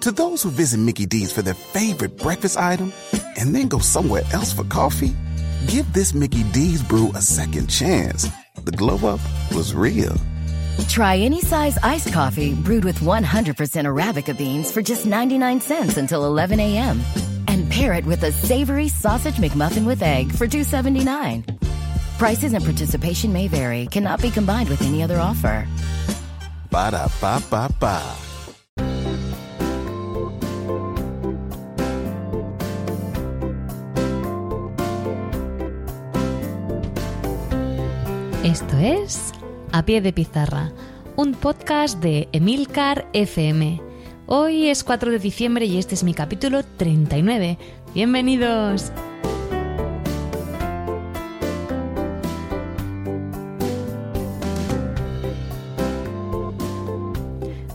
To 0.00 0.10
those 0.10 0.42
who 0.42 0.48
visit 0.48 0.78
Mickey 0.78 1.04
D's 1.04 1.30
for 1.30 1.42
their 1.42 1.52
favorite 1.52 2.16
breakfast 2.16 2.56
item 2.56 2.90
and 3.38 3.54
then 3.54 3.68
go 3.68 3.78
somewhere 3.80 4.22
else 4.32 4.50
for 4.50 4.64
coffee, 4.64 5.14
give 5.66 5.92
this 5.92 6.14
Mickey 6.14 6.42
D's 6.52 6.82
brew 6.82 7.10
a 7.14 7.20
second 7.20 7.68
chance. 7.68 8.26
The 8.64 8.72
glow 8.72 8.96
up 9.06 9.20
was 9.54 9.74
real. 9.74 10.16
Try 10.88 11.18
any 11.18 11.42
size 11.42 11.76
iced 11.82 12.14
coffee 12.14 12.54
brewed 12.54 12.82
with 12.82 13.00
100% 13.00 13.24
Arabica 13.84 14.36
beans 14.36 14.72
for 14.72 14.80
just 14.80 15.04
99 15.04 15.60
cents 15.60 15.98
until 15.98 16.24
11 16.24 16.58
a.m. 16.60 16.98
And 17.48 17.70
pair 17.70 17.92
it 17.92 18.06
with 18.06 18.22
a 18.22 18.32
savory 18.32 18.88
sausage 18.88 19.34
McMuffin 19.34 19.84
with 19.84 20.02
egg 20.02 20.32
for 20.32 20.46
2.79. 20.46 21.58
Prices 22.16 22.54
and 22.54 22.64
participation 22.64 23.34
may 23.34 23.48
vary, 23.48 23.86
cannot 23.88 24.22
be 24.22 24.30
combined 24.30 24.70
with 24.70 24.80
any 24.80 25.02
other 25.02 25.20
offer. 25.20 25.68
Ba 26.70 26.90
da 26.90 27.08
ba 27.20 27.42
ba 27.50 27.68
ba. 27.78 28.29
Esto 38.44 38.78
es 38.78 39.32
A 39.70 39.84
Pie 39.84 40.00
de 40.00 40.14
Pizarra, 40.14 40.72
un 41.14 41.34
podcast 41.34 42.02
de 42.02 42.26
Emilcar 42.32 43.06
FM. 43.12 43.82
Hoy 44.24 44.68
es 44.68 44.82
4 44.82 45.10
de 45.10 45.18
diciembre 45.18 45.66
y 45.66 45.76
este 45.76 45.94
es 45.94 46.02
mi 46.04 46.14
capítulo 46.14 46.62
39. 46.78 47.58
¡Bienvenidos! 47.92 48.92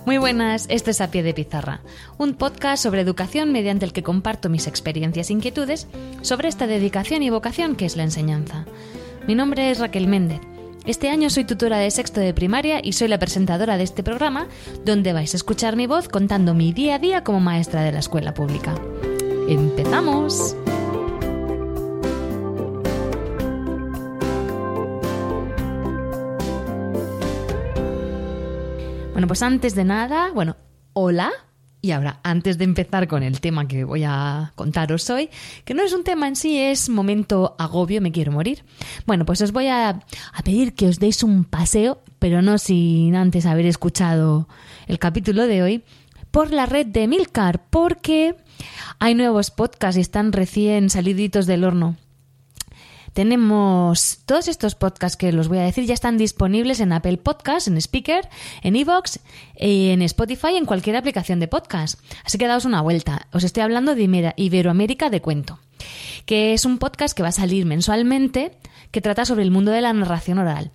Muy 0.07 0.17
buenas, 0.17 0.65
esto 0.71 0.89
es 0.89 0.99
A 0.99 1.11
Pie 1.11 1.21
de 1.21 1.35
Pizarra, 1.35 1.81
un 2.17 2.33
podcast 2.33 2.81
sobre 2.81 3.01
educación 3.01 3.51
mediante 3.51 3.85
el 3.85 3.93
que 3.93 4.01
comparto 4.01 4.49
mis 4.49 4.65
experiencias 4.65 5.29
e 5.29 5.33
inquietudes 5.33 5.87
sobre 6.23 6.47
esta 6.47 6.65
dedicación 6.65 7.21
y 7.21 7.29
vocación 7.29 7.75
que 7.75 7.85
es 7.85 7.95
la 7.95 8.01
enseñanza. 8.01 8.65
Mi 9.27 9.35
nombre 9.35 9.69
es 9.69 9.77
Raquel 9.77 10.07
Méndez. 10.07 10.41
Este 10.85 11.09
año 11.09 11.31
soy 11.31 11.45
tutora 11.45 11.79
de 11.79 11.89
sexto 11.89 12.19
de 12.19 12.31
primaria 12.31 12.79
y 12.83 12.93
soy 12.93 13.07
la 13.07 13.17
presentadora 13.17 13.75
de 13.75 13.83
este 13.83 14.03
programa, 14.03 14.47
donde 14.83 15.13
vais 15.13 15.33
a 15.33 15.37
escuchar 15.37 15.75
mi 15.75 15.87
voz 15.87 16.07
contando 16.07 16.53
mi 16.53 16.73
día 16.73 16.95
a 16.95 16.99
día 16.99 17.23
como 17.23 17.39
maestra 17.39 17.81
de 17.81 17.91
la 17.91 17.99
escuela 17.99 18.35
pública. 18.35 18.75
¡Empezamos! 19.49 20.55
Bueno, 29.13 29.27
pues 29.27 29.41
antes 29.41 29.73
de 29.73 29.85
nada, 29.85 30.29
bueno, 30.35 30.55
hola. 30.93 31.31
Y 31.85 31.91
ahora, 31.91 32.19
antes 32.23 32.57
de 32.57 32.63
empezar 32.63 33.07
con 33.07 33.21
el 33.21 33.39
tema 33.39 33.67
que 33.67 33.83
voy 33.83 34.03
a 34.03 34.53
contaros 34.55 35.07
hoy, 35.11 35.29
que 35.65 35.75
no 35.75 35.83
es 35.83 35.93
un 35.93 36.03
tema 36.03 36.27
en 36.27 36.35
sí, 36.35 36.57
es 36.57 36.89
momento 36.89 37.55
agobio, 37.59 38.01
me 38.01 38.11
quiero 38.11 38.31
morir. 38.31 38.63
Bueno, 39.05 39.23
pues 39.23 39.39
os 39.43 39.51
voy 39.51 39.67
a, 39.67 39.99
pedir 40.43 40.73
que 40.73 40.87
os 40.87 40.97
deis 40.97 41.21
un 41.21 41.43
paseo, 41.43 42.01
pero 42.17 42.41
no 42.41 42.57
sin 42.57 43.15
antes 43.15 43.45
haber 43.45 43.67
escuchado 43.67 44.47
el 44.87 44.97
capítulo 44.97 45.45
de 45.45 45.61
hoy, 45.61 45.83
por 46.31 46.49
la 46.49 46.65
red 46.65 46.87
de 46.87 47.07
Milcar, 47.07 47.61
porque 47.69 48.35
hay 48.97 49.13
nuevos 49.13 49.51
podcasts 49.51 49.97
y 49.99 50.01
están 50.01 50.31
recién 50.31 50.89
saliditos 50.89 51.45
del 51.45 51.65
horno. 51.65 51.97
Tenemos 53.15 54.19
todos 54.25 54.49
estos 54.49 54.75
podcasts 54.75 55.15
que 55.15 55.31
los 55.31 55.47
voy 55.47 55.59
a 55.59 55.63
decir 55.63 55.85
ya 55.85 55.93
están 55.93 56.17
disponibles 56.17 56.81
en 56.81 56.91
Apple 56.91 57.15
Podcasts, 57.15 57.69
en 57.69 57.77
Speaker, 57.77 58.27
en 58.61 58.75
Evox, 58.75 59.21
en 59.55 60.01
Spotify, 60.01 60.57
en 60.57 60.65
cualquier 60.65 60.97
aplicación 60.97 61.39
de 61.39 61.47
podcast. 61.47 61.97
Así 62.25 62.37
que 62.37 62.45
daos 62.45 62.65
una 62.65 62.81
vuelta. 62.81 63.27
Os 63.31 63.45
estoy 63.45 63.63
hablando 63.63 63.95
de 63.95 64.33
Iberoamérica 64.35 65.09
de 65.09 65.21
Cuento, 65.21 65.59
que 66.25 66.51
es 66.51 66.65
un 66.65 66.77
podcast 66.77 67.15
que 67.15 67.23
va 67.23 67.29
a 67.29 67.31
salir 67.31 67.65
mensualmente 67.65 68.51
que 68.91 68.99
trata 68.99 69.23
sobre 69.23 69.43
el 69.43 69.51
mundo 69.51 69.71
de 69.71 69.79
la 69.79 69.93
narración 69.93 70.39
oral. 70.39 70.73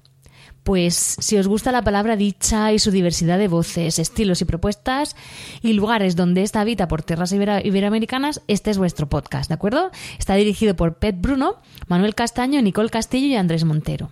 Pues 0.63 1.17
si 1.19 1.39
os 1.39 1.49
gusta 1.49 1.73
la 1.73 1.83
palabra 1.83 2.17
dicha 2.17 2.73
y 2.73 2.79
su 2.79 2.91
diversidad 2.91 3.39
de 3.39 3.49
voces, 3.49 3.99
estilos 3.99 4.43
y 4.43 4.45
propuestas 4.45 5.17
y 5.63 5.73
lugares 5.73 6.17
donde 6.17 6.43
esta 6.43 6.61
habita 6.61 6.87
por 6.87 7.03
tierras 7.03 7.33
iberoamericanas, 7.33 8.43
este 8.47 8.71
es 8.71 8.79
vuestro 8.79 9.09
podcast, 9.09 9.49
¿de 9.49 9.55
acuerdo? 9.55 9.91
Está 10.19 10.35
dirigido 10.35 10.77
por 10.77 10.99
Pet 10.99 11.17
Bruno, 11.19 11.57
Manuel 11.89 12.15
Castaño, 12.15 12.61
Nicole 12.61 12.91
Castillo 12.91 13.27
y 13.27 13.37
Andrés 13.37 13.65
Montero. 13.65 14.11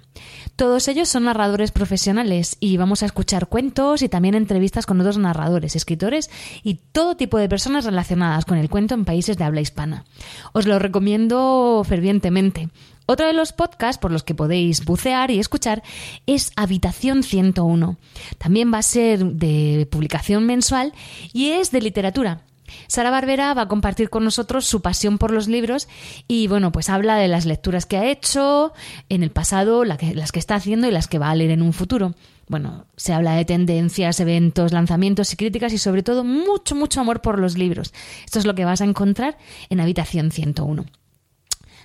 Todos 0.56 0.88
ellos 0.88 1.08
son 1.08 1.24
narradores 1.24 1.70
profesionales 1.70 2.56
y 2.58 2.76
vamos 2.78 3.02
a 3.02 3.06
escuchar 3.06 3.46
cuentos 3.46 4.02
y 4.02 4.08
también 4.08 4.34
entrevistas 4.34 4.86
con 4.86 5.00
otros 5.00 5.18
narradores, 5.18 5.76
escritores 5.76 6.30
y 6.64 6.80
todo 6.92 7.16
tipo 7.16 7.38
de 7.38 7.48
personas 7.48 7.84
relacionadas 7.84 8.44
con 8.44 8.58
el 8.58 8.68
cuento 8.68 8.94
en 8.94 9.04
países 9.04 9.36
de 9.36 9.44
habla 9.44 9.60
hispana. 9.60 10.04
Os 10.52 10.66
lo 10.66 10.78
recomiendo 10.78 11.84
fervientemente. 11.86 12.70
Otro 13.10 13.26
de 13.26 13.32
los 13.32 13.54
podcasts 13.54 13.98
por 13.98 14.12
los 14.12 14.22
que 14.22 14.34
podéis 14.34 14.84
bucear 14.84 15.30
y 15.30 15.38
escuchar 15.38 15.82
es 16.26 16.52
Habitación 16.56 17.22
101. 17.22 17.96
También 18.36 18.70
va 18.70 18.76
a 18.76 18.82
ser 18.82 19.24
de 19.24 19.88
publicación 19.90 20.44
mensual 20.44 20.92
y 21.32 21.52
es 21.52 21.70
de 21.70 21.80
literatura. 21.80 22.42
Sara 22.86 23.10
Barbera 23.10 23.54
va 23.54 23.62
a 23.62 23.68
compartir 23.68 24.10
con 24.10 24.24
nosotros 24.24 24.66
su 24.66 24.82
pasión 24.82 25.16
por 25.16 25.30
los 25.30 25.48
libros 25.48 25.88
y 26.28 26.48
bueno, 26.48 26.70
pues 26.70 26.90
habla 26.90 27.16
de 27.16 27.28
las 27.28 27.46
lecturas 27.46 27.86
que 27.86 27.96
ha 27.96 28.10
hecho 28.10 28.74
en 29.08 29.22
el 29.22 29.30
pasado, 29.30 29.86
las 29.86 30.30
que 30.30 30.38
está 30.38 30.56
haciendo 30.56 30.86
y 30.86 30.90
las 30.90 31.08
que 31.08 31.18
va 31.18 31.30
a 31.30 31.34
leer 31.34 31.52
en 31.52 31.62
un 31.62 31.72
futuro. 31.72 32.14
Bueno, 32.46 32.84
se 32.98 33.14
habla 33.14 33.36
de 33.36 33.46
tendencias, 33.46 34.20
eventos, 34.20 34.72
lanzamientos 34.72 35.32
y 35.32 35.36
críticas 35.36 35.72
y 35.72 35.78
sobre 35.78 36.02
todo 36.02 36.24
mucho, 36.24 36.74
mucho 36.74 37.00
amor 37.00 37.22
por 37.22 37.38
los 37.38 37.56
libros. 37.56 37.94
Esto 38.26 38.38
es 38.38 38.44
lo 38.44 38.54
que 38.54 38.66
vas 38.66 38.82
a 38.82 38.84
encontrar 38.84 39.38
en 39.70 39.80
Habitación 39.80 40.30
101. 40.30 40.84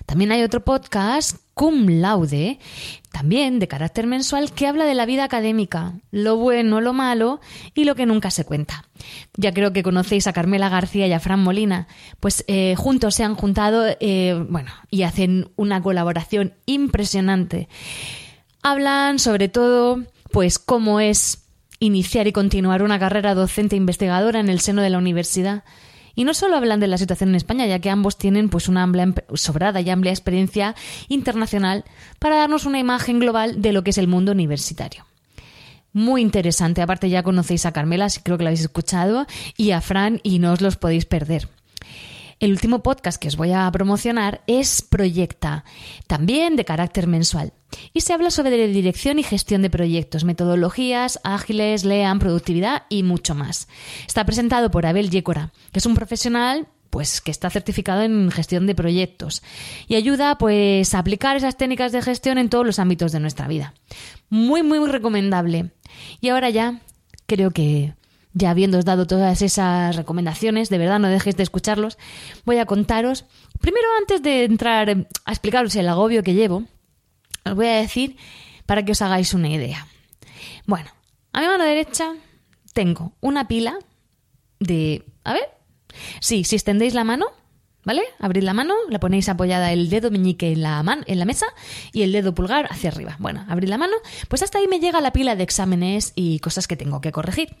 También 0.06 0.32
hay 0.32 0.42
otro 0.42 0.64
podcast, 0.64 1.38
Cum 1.54 1.86
Laude, 1.88 2.58
también 3.10 3.58
de 3.58 3.68
carácter 3.68 4.06
mensual, 4.06 4.52
que 4.52 4.66
habla 4.66 4.84
de 4.84 4.94
la 4.94 5.06
vida 5.06 5.24
académica, 5.24 5.94
lo 6.10 6.36
bueno, 6.36 6.80
lo 6.80 6.92
malo 6.92 7.40
y 7.74 7.84
lo 7.84 7.94
que 7.94 8.06
nunca 8.06 8.30
se 8.30 8.44
cuenta. 8.44 8.84
Ya 9.36 9.54
creo 9.54 9.72
que 9.72 9.82
conocéis 9.82 10.26
a 10.26 10.32
Carmela 10.32 10.68
García 10.68 11.06
y 11.06 11.12
a 11.12 11.20
Fran 11.20 11.40
Molina, 11.40 11.86
pues 12.20 12.44
eh, 12.48 12.74
juntos 12.76 13.14
se 13.14 13.24
han 13.24 13.34
juntado, 13.34 13.86
eh, 14.00 14.44
bueno, 14.48 14.72
y 14.90 15.04
hacen 15.04 15.48
una 15.56 15.80
colaboración 15.80 16.54
impresionante. 16.66 17.68
Hablan 18.62 19.18
sobre 19.18 19.48
todo, 19.48 20.02
pues, 20.32 20.58
cómo 20.58 21.00
es 21.00 21.44
iniciar 21.78 22.26
y 22.26 22.32
continuar 22.32 22.82
una 22.82 22.98
carrera 22.98 23.34
docente 23.34 23.76
investigadora 23.76 24.40
en 24.40 24.48
el 24.48 24.60
seno 24.60 24.82
de 24.82 24.90
la 24.90 24.98
universidad 24.98 25.64
y 26.14 26.24
no 26.24 26.34
solo 26.34 26.56
hablan 26.56 26.80
de 26.80 26.88
la 26.88 26.98
situación 26.98 27.30
en 27.30 27.36
España, 27.36 27.66
ya 27.66 27.78
que 27.78 27.90
ambos 27.90 28.18
tienen 28.18 28.48
pues 28.48 28.68
una 28.68 28.82
amplia, 28.82 29.12
sobrada 29.34 29.80
y 29.80 29.90
amplia 29.90 30.12
experiencia 30.12 30.74
internacional 31.08 31.84
para 32.18 32.36
darnos 32.36 32.66
una 32.66 32.78
imagen 32.78 33.18
global 33.18 33.60
de 33.60 33.72
lo 33.72 33.84
que 33.84 33.90
es 33.90 33.98
el 33.98 34.08
mundo 34.08 34.32
universitario. 34.32 35.06
Muy 35.92 36.22
interesante, 36.22 36.82
aparte 36.82 37.08
ya 37.08 37.22
conocéis 37.22 37.66
a 37.66 37.72
Carmela, 37.72 38.08
creo 38.22 38.36
que 38.36 38.44
la 38.44 38.50
habéis 38.50 38.62
escuchado, 38.62 39.26
y 39.56 39.70
a 39.70 39.80
Fran 39.80 40.20
y 40.24 40.40
no 40.40 40.52
os 40.52 40.60
los 40.60 40.76
podéis 40.76 41.06
perder. 41.06 41.48
El 42.44 42.50
último 42.50 42.82
podcast 42.82 43.18
que 43.18 43.28
os 43.28 43.38
voy 43.38 43.52
a 43.52 43.70
promocionar 43.72 44.42
es 44.46 44.82
Proyecta, 44.82 45.64
también 46.06 46.56
de 46.56 46.66
carácter 46.66 47.06
mensual. 47.06 47.54
Y 47.94 48.02
se 48.02 48.12
habla 48.12 48.30
sobre 48.30 48.68
dirección 48.68 49.18
y 49.18 49.22
gestión 49.22 49.62
de 49.62 49.70
proyectos, 49.70 50.24
metodologías 50.24 51.18
ágiles, 51.24 51.86
lean, 51.86 52.18
productividad 52.18 52.82
y 52.90 53.02
mucho 53.02 53.34
más. 53.34 53.66
Está 54.06 54.26
presentado 54.26 54.70
por 54.70 54.84
Abel 54.84 55.08
Yécora, 55.08 55.54
que 55.72 55.78
es 55.78 55.86
un 55.86 55.94
profesional 55.94 56.68
pues 56.90 57.22
que 57.22 57.30
está 57.30 57.48
certificado 57.48 58.02
en 58.02 58.30
gestión 58.30 58.66
de 58.66 58.74
proyectos 58.74 59.42
y 59.88 59.94
ayuda 59.94 60.36
pues 60.36 60.94
a 60.94 60.98
aplicar 60.98 61.38
esas 61.38 61.56
técnicas 61.56 61.92
de 61.92 62.02
gestión 62.02 62.36
en 62.36 62.50
todos 62.50 62.66
los 62.66 62.78
ámbitos 62.78 63.10
de 63.10 63.20
nuestra 63.20 63.48
vida. 63.48 63.72
Muy 64.28 64.62
muy 64.62 64.80
muy 64.80 64.90
recomendable. 64.90 65.70
Y 66.20 66.28
ahora 66.28 66.50
ya 66.50 66.82
creo 67.24 67.52
que 67.52 67.94
ya 68.34 68.50
habiéndoos 68.50 68.84
dado 68.84 69.06
todas 69.06 69.40
esas 69.42 69.96
recomendaciones, 69.96 70.68
de 70.68 70.78
verdad 70.78 70.98
no 70.98 71.08
dejéis 71.08 71.36
de 71.36 71.44
escucharlos, 71.44 71.98
voy 72.44 72.58
a 72.58 72.66
contaros, 72.66 73.24
primero 73.60 73.86
antes 73.98 74.22
de 74.22 74.44
entrar 74.44 74.90
a 74.90 75.30
explicaros 75.30 75.74
el 75.76 75.88
agobio 75.88 76.22
que 76.22 76.34
llevo, 76.34 76.64
os 77.44 77.54
voy 77.54 77.66
a 77.66 77.76
decir 77.76 78.16
para 78.66 78.84
que 78.84 78.92
os 78.92 79.02
hagáis 79.02 79.34
una 79.34 79.48
idea. 79.48 79.86
Bueno, 80.66 80.90
a 81.32 81.40
mi 81.40 81.46
mano 81.46 81.64
derecha 81.64 82.14
tengo 82.72 83.12
una 83.20 83.46
pila 83.46 83.78
de... 84.58 85.04
A 85.22 85.32
ver, 85.32 85.48
sí, 86.20 86.44
si 86.44 86.56
extendéis 86.56 86.94
la 86.94 87.04
mano, 87.04 87.26
¿vale? 87.84 88.02
Abrid 88.18 88.42
la 88.42 88.54
mano, 88.54 88.74
la 88.88 89.00
ponéis 89.00 89.28
apoyada 89.28 89.72
el 89.72 89.90
dedo 89.90 90.10
meñique 90.10 90.52
en 90.52 90.62
la, 90.62 90.84
en 91.06 91.18
la 91.18 91.24
mesa 91.24 91.46
y 91.92 92.02
el 92.02 92.12
dedo 92.12 92.34
pulgar 92.34 92.66
hacia 92.70 92.90
arriba. 92.90 93.16
Bueno, 93.18 93.44
abrid 93.48 93.68
la 93.68 93.78
mano, 93.78 93.96
pues 94.28 94.42
hasta 94.42 94.58
ahí 94.58 94.68
me 94.68 94.80
llega 94.80 95.00
la 95.00 95.12
pila 95.12 95.36
de 95.36 95.44
exámenes 95.44 96.12
y 96.14 96.38
cosas 96.40 96.66
que 96.66 96.76
tengo 96.76 97.00
que 97.00 97.12
corregir. 97.12 97.56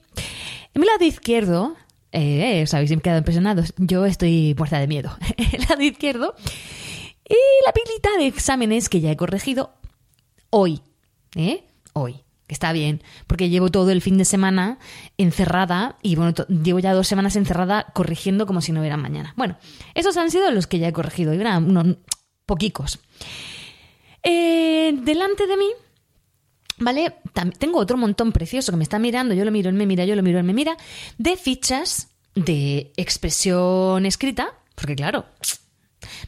En 0.74 0.80
mi 0.80 0.86
lado 0.86 1.04
izquierdo, 1.04 1.76
eh, 2.12 2.62
os 2.62 2.74
habéis 2.74 2.90
quedado 3.02 3.18
impresionados, 3.18 3.74
yo 3.76 4.06
estoy 4.06 4.54
muerta 4.56 4.78
de 4.78 4.86
miedo. 4.86 5.16
el 5.52 5.62
lado 5.68 5.82
izquierdo, 5.82 6.34
y 7.28 7.36
la 7.64 7.72
pilita 7.72 8.10
de 8.18 8.26
exámenes 8.26 8.88
que 8.88 9.00
ya 9.00 9.10
he 9.10 9.16
corregido 9.16 9.72
hoy, 10.50 10.82
¿eh? 11.34 11.64
Hoy. 11.92 12.23
Que 12.46 12.54
está 12.54 12.72
bien, 12.72 13.02
porque 13.26 13.48
llevo 13.48 13.70
todo 13.70 13.90
el 13.90 14.02
fin 14.02 14.18
de 14.18 14.24
semana 14.24 14.78
encerrada 15.16 15.96
y 16.02 16.16
bueno, 16.16 16.34
llevo 16.48 16.78
ya 16.78 16.92
dos 16.92 17.08
semanas 17.08 17.36
encerrada 17.36 17.86
corrigiendo 17.94 18.46
como 18.46 18.60
si 18.60 18.72
no 18.72 18.80
hubiera 18.80 18.96
mañana. 18.96 19.32
Bueno, 19.36 19.56
esos 19.94 20.16
han 20.16 20.30
sido 20.30 20.50
los 20.50 20.66
que 20.66 20.78
ya 20.78 20.88
he 20.88 20.92
corregido, 20.92 21.32
y 21.32 21.40
eran 21.40 21.64
unos 21.64 21.96
poquicos. 22.46 22.98
Eh, 24.22 24.92
delante 25.02 25.46
de 25.46 25.56
mí, 25.56 25.68
¿vale? 26.78 27.14
tengo 27.58 27.78
otro 27.78 27.96
montón 27.96 28.32
precioso 28.32 28.72
que 28.72 28.78
me 28.78 28.84
está 28.84 28.98
mirando, 28.98 29.34
yo 29.34 29.44
lo 29.44 29.50
miro, 29.50 29.70
él 29.70 29.76
me 29.76 29.86
mira, 29.86 30.04
yo 30.04 30.16
lo 30.16 30.22
miro, 30.22 30.38
él 30.38 30.44
me 30.44 30.54
mira, 30.54 30.76
de 31.18 31.36
fichas 31.36 32.08
de 32.34 32.92
expresión 32.96 34.06
escrita, 34.06 34.54
porque 34.74 34.96
claro, 34.96 35.26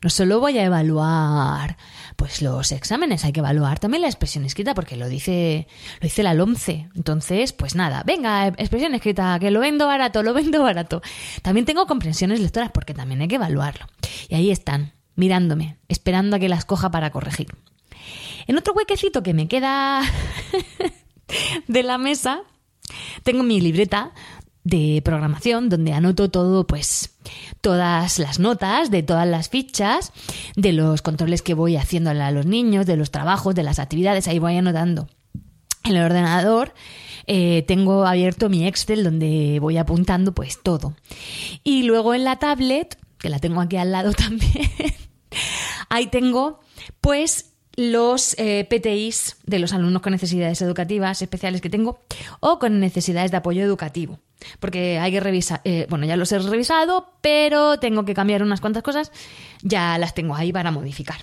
no 0.02 0.10
solo 0.10 0.40
voy 0.40 0.58
a 0.58 0.64
evaluar 0.64 1.76
pues 2.16 2.40
los 2.40 2.72
exámenes, 2.72 3.24
hay 3.24 3.32
que 3.32 3.40
evaluar 3.40 3.78
también 3.78 4.00
la 4.00 4.08
expresión 4.08 4.44
escrita 4.44 4.74
porque 4.74 4.96
lo 4.96 5.08
dice 5.08 5.68
lo 6.00 6.06
dice 6.06 6.22
la 6.22 6.34
LOMCE. 6.34 6.88
Entonces, 6.94 7.52
pues 7.52 7.74
nada, 7.74 8.02
venga, 8.04 8.48
expresión 8.48 8.94
escrita, 8.94 9.38
que 9.38 9.50
lo 9.50 9.60
vendo 9.60 9.86
barato, 9.86 10.22
lo 10.22 10.32
vendo 10.32 10.62
barato. 10.62 11.02
También 11.42 11.66
tengo 11.66 11.86
comprensiones 11.86 12.40
lectoras 12.40 12.70
porque 12.72 12.94
también 12.94 13.20
hay 13.20 13.28
que 13.28 13.36
evaluarlo. 13.36 13.86
Y 14.28 14.34
ahí 14.34 14.50
están, 14.50 14.94
mirándome, 15.14 15.78
esperando 15.88 16.36
a 16.36 16.38
que 16.38 16.48
las 16.48 16.64
coja 16.64 16.90
para 16.90 17.10
corregir. 17.10 17.48
En 18.46 18.56
otro 18.56 18.72
huequecito 18.74 19.22
que 19.22 19.34
me 19.34 19.48
queda 19.48 20.02
de 21.66 21.82
la 21.82 21.98
mesa, 21.98 22.42
tengo 23.24 23.42
mi 23.42 23.60
libreta 23.60 24.12
de 24.66 25.00
programación 25.04 25.68
donde 25.68 25.92
anoto 25.92 26.28
todo, 26.28 26.66
pues, 26.66 27.16
todas 27.60 28.18
las 28.18 28.40
notas 28.40 28.90
de 28.90 29.04
todas 29.04 29.26
las 29.26 29.48
fichas, 29.48 30.12
de 30.56 30.72
los 30.72 31.02
controles 31.02 31.40
que 31.40 31.54
voy 31.54 31.76
haciendo 31.76 32.10
a 32.10 32.30
los 32.32 32.46
niños, 32.46 32.84
de 32.84 32.96
los 32.96 33.12
trabajos, 33.12 33.54
de 33.54 33.62
las 33.62 33.78
actividades, 33.78 34.26
ahí 34.26 34.40
voy 34.40 34.56
anotando. 34.56 35.06
En 35.84 35.94
el 35.94 36.02
ordenador 36.02 36.74
eh, 37.28 37.64
tengo 37.68 38.06
abierto 38.06 38.48
mi 38.48 38.66
Excel 38.66 39.04
donde 39.04 39.60
voy 39.60 39.76
apuntando 39.76 40.34
pues 40.34 40.60
todo. 40.60 40.96
Y 41.62 41.84
luego 41.84 42.12
en 42.12 42.24
la 42.24 42.40
tablet, 42.40 42.98
que 43.18 43.28
la 43.28 43.38
tengo 43.38 43.60
aquí 43.60 43.76
al 43.76 43.92
lado 43.92 44.12
también, 44.14 44.68
ahí 45.88 46.08
tengo 46.08 46.58
pues 47.00 47.52
los 47.76 48.34
eh, 48.38 48.66
PTIs 48.68 49.36
de 49.44 49.58
los 49.58 49.72
alumnos 49.72 50.02
con 50.02 50.12
necesidades 50.12 50.60
educativas 50.62 51.20
especiales 51.20 51.60
que 51.60 51.70
tengo 51.70 52.00
o 52.40 52.58
con 52.58 52.80
necesidades 52.80 53.30
de 53.30 53.36
apoyo 53.36 53.62
educativo. 53.62 54.18
Porque 54.60 54.98
hay 54.98 55.12
que 55.12 55.20
revisar, 55.20 55.60
eh, 55.64 55.86
bueno, 55.88 56.06
ya 56.06 56.16
los 56.16 56.32
he 56.32 56.38
revisado, 56.38 57.12
pero 57.20 57.78
tengo 57.78 58.04
que 58.04 58.14
cambiar 58.14 58.42
unas 58.42 58.60
cuantas 58.60 58.82
cosas, 58.82 59.12
ya 59.62 59.98
las 59.98 60.14
tengo 60.14 60.34
ahí 60.34 60.52
para 60.52 60.70
modificar. 60.70 61.18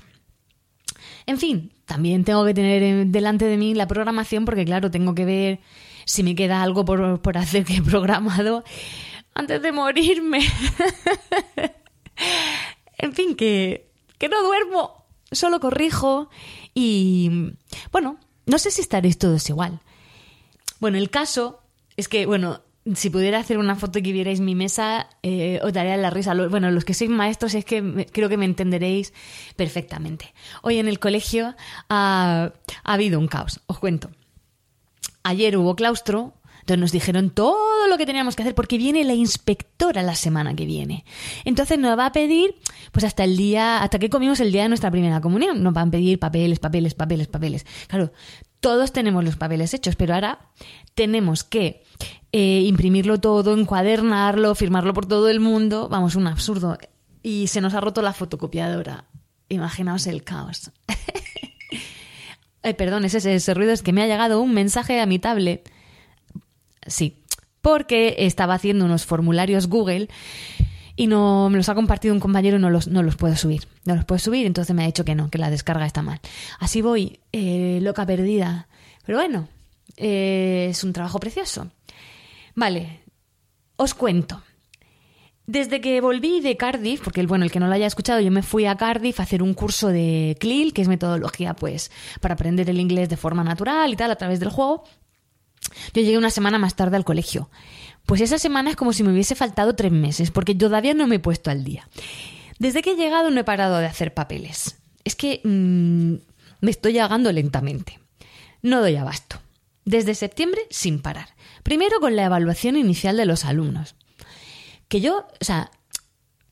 En 1.26 1.38
fin, 1.38 1.72
también 1.86 2.24
tengo 2.24 2.46
que 2.46 2.54
tener 2.54 3.08
delante 3.08 3.46
de 3.46 3.58
mí 3.58 3.74
la 3.74 3.88
programación 3.88 4.46
porque 4.46 4.66
claro, 4.66 4.92
tengo 4.92 5.16
que 5.16 5.26
ver 5.26 5.60
si 6.06 6.22
me 6.22 6.36
queda 6.36 6.62
algo 6.62 6.86
por, 6.86 7.22
por 7.22 7.38
hacer 7.38 7.66
que 7.66 7.78
he 7.78 7.82
programado 7.82 8.64
antes 9.34 9.62
de 9.62 9.72
morirme. 9.72 10.40
en 12.98 13.14
fin, 13.14 13.36
que, 13.36 13.90
que 14.18 14.30
no 14.30 14.44
duermo 14.44 15.03
solo 15.34 15.60
corrijo 15.60 16.30
y 16.74 17.54
bueno, 17.92 18.18
no 18.46 18.58
sé 18.58 18.72
si 18.72 18.82
estaréis 18.82 19.18
todos 19.18 19.50
igual. 19.50 19.80
Bueno, 20.80 20.98
el 20.98 21.10
caso 21.10 21.62
es 21.96 22.08
que, 22.08 22.26
bueno, 22.26 22.62
si 22.96 23.10
pudiera 23.10 23.40
hacer 23.40 23.58
una 23.58 23.76
foto 23.76 24.02
que 24.02 24.12
vierais 24.12 24.42
mi 24.42 24.56
mesa, 24.56 25.08
eh, 25.24 25.60
os 25.64 25.72
daría 25.72 25.96
la 25.96 26.10
risa. 26.10 26.34
Bueno, 26.34 26.70
los 26.72 26.84
que 26.84 26.94
sois 26.94 27.10
maestros 27.10 27.56
es 27.56 27.64
que 27.64 28.08
creo 28.12 28.28
que 28.28 28.38
me 28.38 28.46
entenderéis 28.46 29.14
perfectamente. 29.56 30.34
Hoy 30.62 30.80
en 30.80 30.88
el 30.88 31.00
colegio 31.00 31.56
ha 31.90 32.52
habido 32.84 33.20
un 33.20 33.28
caos, 33.28 33.62
os 33.68 33.80
cuento. 33.80 34.12
Ayer 35.24 35.56
hubo 35.56 35.76
claustro, 35.76 36.34
entonces 36.64 36.80
nos 36.80 36.92
dijeron 36.94 37.30
todo 37.30 37.88
lo 37.90 37.98
que 37.98 38.06
teníamos 38.06 38.38
que 38.38 38.44
hacer 38.44 38.56
porque 38.56 38.78
viene 38.78 39.04
la 39.04 39.14
inspectora 39.14 40.02
la 40.02 40.16
semana 40.16 40.56
que 40.56 40.66
viene. 40.66 41.04
Entonces 41.44 41.78
nos 41.78 42.00
va 42.00 42.06
a 42.06 42.12
pedir, 42.14 42.56
pues 42.94 43.04
hasta 43.04 43.26
el 43.26 43.36
día, 43.36 43.84
hasta 43.84 44.00
que 44.00 44.10
comimos 44.10 44.40
el 44.40 44.54
día 44.54 44.64
de 44.64 44.70
nuestra 44.70 44.90
primera 44.90 45.20
comunión, 45.20 45.62
nos 45.62 45.74
van 45.74 45.90
a 45.90 45.92
pedir 45.92 46.20
papeles, 46.20 46.60
papeles, 46.60 46.94
papeles, 46.94 47.28
papeles. 47.28 47.66
Claro, 47.88 48.14
todos 48.62 48.94
tenemos 48.94 49.26
los 49.26 49.36
papeles 49.36 49.74
hechos, 49.74 49.98
pero 49.98 50.14
ahora 50.14 50.40
tenemos 50.96 51.44
que 51.44 51.84
eh, 52.32 52.62
imprimirlo 52.62 53.20
todo, 53.20 53.58
encuadernarlo, 53.58 54.56
firmarlo 54.56 54.94
por 54.94 55.06
todo 55.06 55.28
el 55.28 55.42
mundo. 55.42 55.90
Vamos, 55.90 56.16
un 56.16 56.28
absurdo. 56.28 56.78
Y 57.22 57.48
se 57.48 57.60
nos 57.60 57.74
ha 57.74 57.82
roto 57.82 58.02
la 58.02 58.14
fotocopiadora. 58.14 59.10
Imaginaos 59.50 60.08
el 60.08 60.24
caos. 60.24 60.72
perdón, 62.78 63.04
ese, 63.04 63.36
ese 63.36 63.54
ruido 63.54 63.74
es 63.74 63.84
que 63.84 63.92
me 63.92 64.02
ha 64.02 64.08
llegado 64.08 64.40
un 64.40 64.54
mensaje 64.54 65.02
a 65.02 65.06
mi 65.06 65.20
tablet 65.20 65.70
Sí, 66.88 67.24
porque 67.62 68.16
estaba 68.20 68.56
haciendo 68.56 68.86
unos 68.86 69.06
formularios 69.06 69.68
Google 69.68 70.10
y 70.96 71.08
no 71.08 71.50
me 71.50 71.58
los 71.58 71.70
ha 71.70 71.76
compartido 71.76 72.14
un 72.14 72.20
compañero 72.20 72.58
y 72.58 72.60
no 72.60 72.70
los, 72.70 72.88
no 72.88 73.02
los 73.04 73.16
puedo 73.16 73.36
subir. 73.36 73.68
No 73.86 73.96
los 73.96 74.06
puedo 74.06 74.20
subir, 74.20 74.46
entonces 74.46 74.76
me 74.76 74.84
ha 74.84 74.86
dicho 74.86 75.06
que 75.06 75.16
no, 75.16 75.30
que 75.30 75.38
la 75.38 75.50
descarga 75.50 75.86
está 75.86 76.02
mal. 76.02 76.20
Así 76.60 76.82
voy, 76.82 77.20
eh, 77.32 77.80
loca 77.82 78.06
perdida. 78.06 78.68
Pero 79.06 79.18
bueno, 79.18 79.48
eh, 79.98 80.68
es 80.70 80.84
un 80.84 80.94
trabajo 80.94 81.20
precioso. 81.20 81.72
Vale, 82.56 83.02
os 83.76 83.94
cuento. 83.94 84.42
Desde 85.46 85.82
que 85.82 86.00
volví 86.00 86.40
de 86.40 86.56
Cardiff, 86.56 87.02
porque 87.02 87.26
bueno, 87.26 87.44
el 87.44 87.52
que 87.52 87.60
no 87.60 87.68
lo 87.68 87.74
haya 87.74 87.88
escuchado, 87.88 88.22
yo 88.22 88.32
me 88.32 88.44
fui 88.44 88.66
a 88.66 88.78
Cardiff 88.78 89.20
a 89.20 89.24
hacer 89.24 89.44
un 89.44 89.54
curso 89.54 89.90
de 89.90 90.38
CLIL, 90.40 90.74
que 90.74 90.82
es 90.82 90.88
metodología 90.88 91.54
pues 91.54 91.92
para 92.22 92.36
aprender 92.36 92.70
el 92.70 92.80
inglés 92.80 93.10
de 93.10 93.18
forma 93.18 93.44
natural 93.44 93.92
y 93.92 93.96
tal 93.98 94.12
a 94.12 94.16
través 94.16 94.40
del 94.40 94.50
juego. 94.50 94.86
Yo 95.94 96.02
llegué 96.02 96.18
una 96.18 96.30
semana 96.30 96.58
más 96.60 96.76
tarde 96.76 96.98
al 96.98 97.06
colegio. 97.06 97.50
Pues 98.06 98.22
esa 98.22 98.38
semana 98.38 98.70
es 98.70 98.76
como 98.76 98.94
si 98.94 99.04
me 99.04 99.12
hubiese 99.12 99.36
faltado 99.36 99.76
tres 99.76 99.92
meses, 99.92 100.32
porque 100.32 100.56
todavía 100.56 100.94
no 100.94 101.08
me 101.08 101.16
he 101.16 101.20
puesto 101.20 101.52
al 101.52 101.64
día. 101.64 101.88
Desde 102.60 102.82
que 102.82 102.92
he 102.92 102.96
llegado 102.96 103.32
no 103.32 103.40
he 103.40 103.44
parado 103.44 103.78
de 103.78 103.86
hacer 103.86 104.14
papeles. 104.14 104.78
Es 105.04 105.16
que 105.16 105.42
mm, 105.44 106.16
me 106.62 106.72
estoy 106.72 106.94
llegando 106.94 107.32
lentamente. 107.32 108.00
No 108.62 108.82
doy 108.82 108.96
abasto. 108.96 109.38
Desde 109.86 110.16
septiembre 110.16 110.62
sin 110.70 111.02
parar. 111.02 111.30
Primero 111.64 112.00
con 112.00 112.16
la 112.16 112.26
evaluación 112.26 112.78
inicial 112.78 113.18
de 113.18 113.26
los 113.26 113.46
alumnos. 113.46 113.96
Que 114.88 115.02
yo, 115.02 115.28
o 115.42 115.46
sea, 115.46 115.72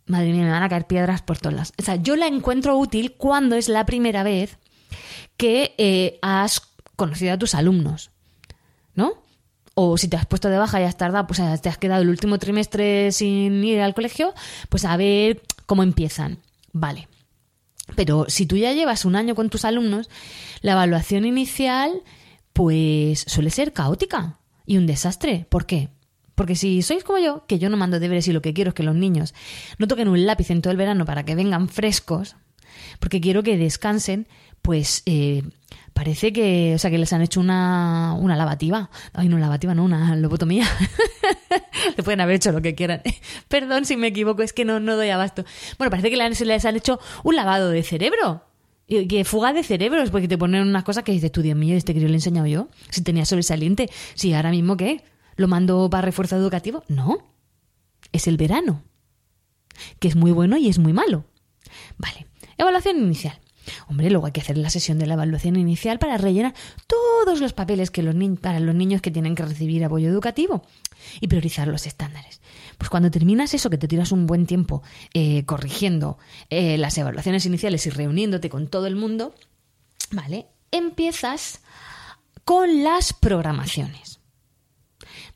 madre 0.05 0.31
mía, 0.31 0.43
me 0.43 0.51
van 0.51 0.63
a 0.63 0.69
caer 0.69 0.87
piedras 0.87 1.21
por 1.21 1.37
todas 1.37 1.73
O 1.79 1.83
sea, 1.83 1.95
yo 1.95 2.15
la 2.15 2.27
encuentro 2.27 2.77
útil 2.77 3.13
cuando 3.13 3.55
es 3.55 3.69
la 3.69 3.85
primera 3.85 4.23
vez 4.23 4.57
que 5.37 5.73
eh, 5.77 6.19
has 6.21 6.61
conocido 6.95 7.33
a 7.33 7.37
tus 7.37 7.55
alumnos. 7.55 8.11
¿No? 8.95 9.13
O 9.73 9.97
si 9.97 10.07
te 10.07 10.17
has 10.17 10.25
puesto 10.25 10.49
de 10.49 10.57
baja 10.57 10.81
y 10.81 10.83
has 10.83 10.97
tardado, 10.97 11.27
pues 11.27 11.41
te 11.61 11.69
has 11.69 11.77
quedado 11.77 12.01
el 12.01 12.09
último 12.09 12.37
trimestre 12.39 13.11
sin 13.11 13.63
ir 13.63 13.79
al 13.81 13.93
colegio, 13.93 14.33
pues 14.69 14.85
a 14.85 14.97
ver 14.97 15.41
cómo 15.65 15.83
empiezan. 15.83 16.39
Vale. 16.73 17.07
Pero 17.95 18.25
si 18.27 18.45
tú 18.45 18.57
ya 18.57 18.73
llevas 18.73 19.05
un 19.05 19.15
año 19.15 19.35
con 19.35 19.49
tus 19.49 19.65
alumnos, 19.65 20.09
la 20.61 20.73
evaluación 20.73 21.25
inicial, 21.25 22.01
pues 22.53 23.23
suele 23.27 23.49
ser 23.49 23.73
caótica 23.73 24.39
y 24.65 24.77
un 24.77 24.87
desastre. 24.87 25.45
¿Por 25.49 25.65
qué? 25.65 25.89
Porque 26.35 26.55
si 26.55 26.81
sois 26.81 27.03
como 27.03 27.19
yo, 27.19 27.45
que 27.47 27.59
yo 27.59 27.69
no 27.69 27.77
mando 27.77 27.99
deberes 27.99 28.27
y 28.27 28.33
lo 28.33 28.41
que 28.41 28.53
quiero 28.53 28.69
es 28.69 28.75
que 28.75 28.83
los 28.83 28.95
niños 28.95 29.33
no 29.77 29.87
toquen 29.87 30.07
un 30.07 30.25
lápiz 30.25 30.49
en 30.49 30.61
todo 30.61 30.71
el 30.71 30.77
verano 30.77 31.05
para 31.05 31.23
que 31.23 31.35
vengan 31.35 31.69
frescos, 31.69 32.35
porque 32.99 33.21
quiero 33.21 33.43
que 33.43 33.57
descansen, 33.57 34.27
pues 34.61 35.03
eh, 35.05 35.43
parece 35.93 36.33
que, 36.33 36.73
o 36.75 36.77
sea, 36.77 36.91
que 36.91 36.97
les 36.97 37.11
han 37.13 37.21
hecho 37.21 37.39
una, 37.39 38.15
una 38.19 38.35
lavativa. 38.35 38.89
Ay, 39.13 39.29
no, 39.29 39.37
lavativa, 39.37 39.73
no, 39.73 39.83
una 39.83 40.15
lobotomía. 40.15 40.67
Le 41.97 42.03
pueden 42.03 42.21
haber 42.21 42.35
hecho 42.35 42.51
lo 42.51 42.61
que 42.61 42.75
quieran. 42.75 43.01
Perdón 43.47 43.85
si 43.85 43.97
me 43.97 44.07
equivoco, 44.07 44.43
es 44.43 44.53
que 44.53 44.65
no, 44.65 44.79
no 44.79 44.95
doy 44.95 45.09
abasto. 45.09 45.43
Bueno, 45.77 45.89
parece 45.89 46.09
que 46.09 46.17
les 46.17 46.65
han 46.65 46.75
hecho 46.75 46.99
un 47.23 47.35
lavado 47.35 47.69
de 47.69 47.83
cerebro. 47.83 48.45
Que 48.87 49.23
fuga 49.23 49.53
de 49.53 49.63
cerebros, 49.63 50.09
porque 50.09 50.27
te 50.27 50.37
ponen 50.37 50.67
unas 50.67 50.83
cosas 50.83 51.03
que 51.03 51.13
dices 51.13 51.31
tú, 51.31 51.41
Dios 51.41 51.55
mío, 51.55 51.77
este 51.77 51.93
yo 51.93 52.01
le 52.01 52.09
he 52.09 52.15
enseñado 52.15 52.47
yo. 52.47 52.67
Si 52.89 53.01
tenía 53.01 53.25
sobresaliente. 53.25 53.89
Si 54.15 54.33
ahora 54.33 54.51
mismo, 54.51 54.75
¿qué? 54.75 55.05
¿Lo 55.37 55.47
mando 55.47 55.89
para 55.89 56.01
refuerzo 56.01 56.35
educativo? 56.35 56.83
No. 56.89 57.33
Es 58.11 58.27
el 58.27 58.35
verano. 58.35 58.83
Que 59.99 60.09
es 60.09 60.17
muy 60.17 60.31
bueno 60.31 60.57
y 60.57 60.67
es 60.67 60.77
muy 60.77 60.91
malo. 60.91 61.23
Vale. 61.97 62.27
Evaluación 62.57 62.97
inicial. 62.97 63.39
Hombre, 63.87 64.09
luego 64.09 64.25
hay 64.25 64.31
que 64.31 64.41
hacer 64.41 64.57
la 64.57 64.69
sesión 64.69 64.99
de 64.99 65.07
la 65.07 65.15
evaluación 65.15 65.55
inicial 65.55 65.99
para 65.99 66.17
rellenar 66.17 66.53
todos 66.87 67.39
los 67.39 67.53
papeles 67.53 67.91
que 67.91 68.03
los 68.03 68.15
para 68.39 68.59
los 68.59 68.75
niños 68.75 69.01
que 69.01 69.11
tienen 69.11 69.35
que 69.35 69.43
recibir 69.43 69.83
apoyo 69.83 70.09
educativo 70.09 70.63
y 71.19 71.27
priorizar 71.27 71.67
los 71.67 71.87
estándares. 71.87 72.41
Pues 72.77 72.89
cuando 72.89 73.11
terminas 73.11 73.53
eso, 73.53 73.69
que 73.69 73.77
te 73.77 73.87
tiras 73.87 74.11
un 74.11 74.25
buen 74.25 74.45
tiempo 74.45 74.81
eh, 75.13 75.45
corrigiendo 75.45 76.17
eh, 76.49 76.77
las 76.77 76.97
evaluaciones 76.97 77.45
iniciales 77.45 77.85
y 77.85 77.89
reuniéndote 77.89 78.49
con 78.49 78.67
todo 78.67 78.87
el 78.87 78.95
mundo, 78.95 79.35
¿vale? 80.11 80.47
Empiezas 80.71 81.61
con 82.45 82.83
las 82.83 83.13
programaciones. 83.13 84.20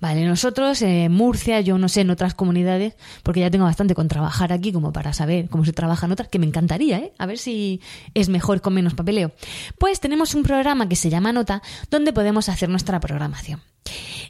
Vale, 0.05 0.23
nosotros 0.23 0.83
en 0.83 1.11
Murcia, 1.11 1.61
yo 1.61 1.79
no 1.79 1.89
sé 1.89 2.01
en 2.01 2.11
otras 2.11 2.35
comunidades, 2.35 2.93
porque 3.23 3.39
ya 3.39 3.49
tengo 3.49 3.65
bastante 3.65 3.95
con 3.95 4.07
trabajar 4.07 4.53
aquí 4.53 4.71
como 4.71 4.93
para 4.93 5.13
saber 5.13 5.49
cómo 5.49 5.65
se 5.65 5.73
trabaja 5.73 6.05
en 6.05 6.11
otras, 6.11 6.29
que 6.29 6.37
me 6.37 6.45
encantaría, 6.45 6.99
¿eh? 6.99 7.13
A 7.17 7.25
ver 7.25 7.39
si 7.39 7.81
es 8.13 8.29
mejor 8.29 8.61
con 8.61 8.75
menos 8.75 8.93
papeleo. 8.93 9.31
Pues 9.79 9.99
tenemos 9.99 10.35
un 10.35 10.43
programa 10.43 10.87
que 10.87 10.95
se 10.95 11.09
llama 11.09 11.33
Nota, 11.33 11.63
donde 11.89 12.13
podemos 12.13 12.49
hacer 12.49 12.69
nuestra 12.69 12.99
programación. 12.99 13.61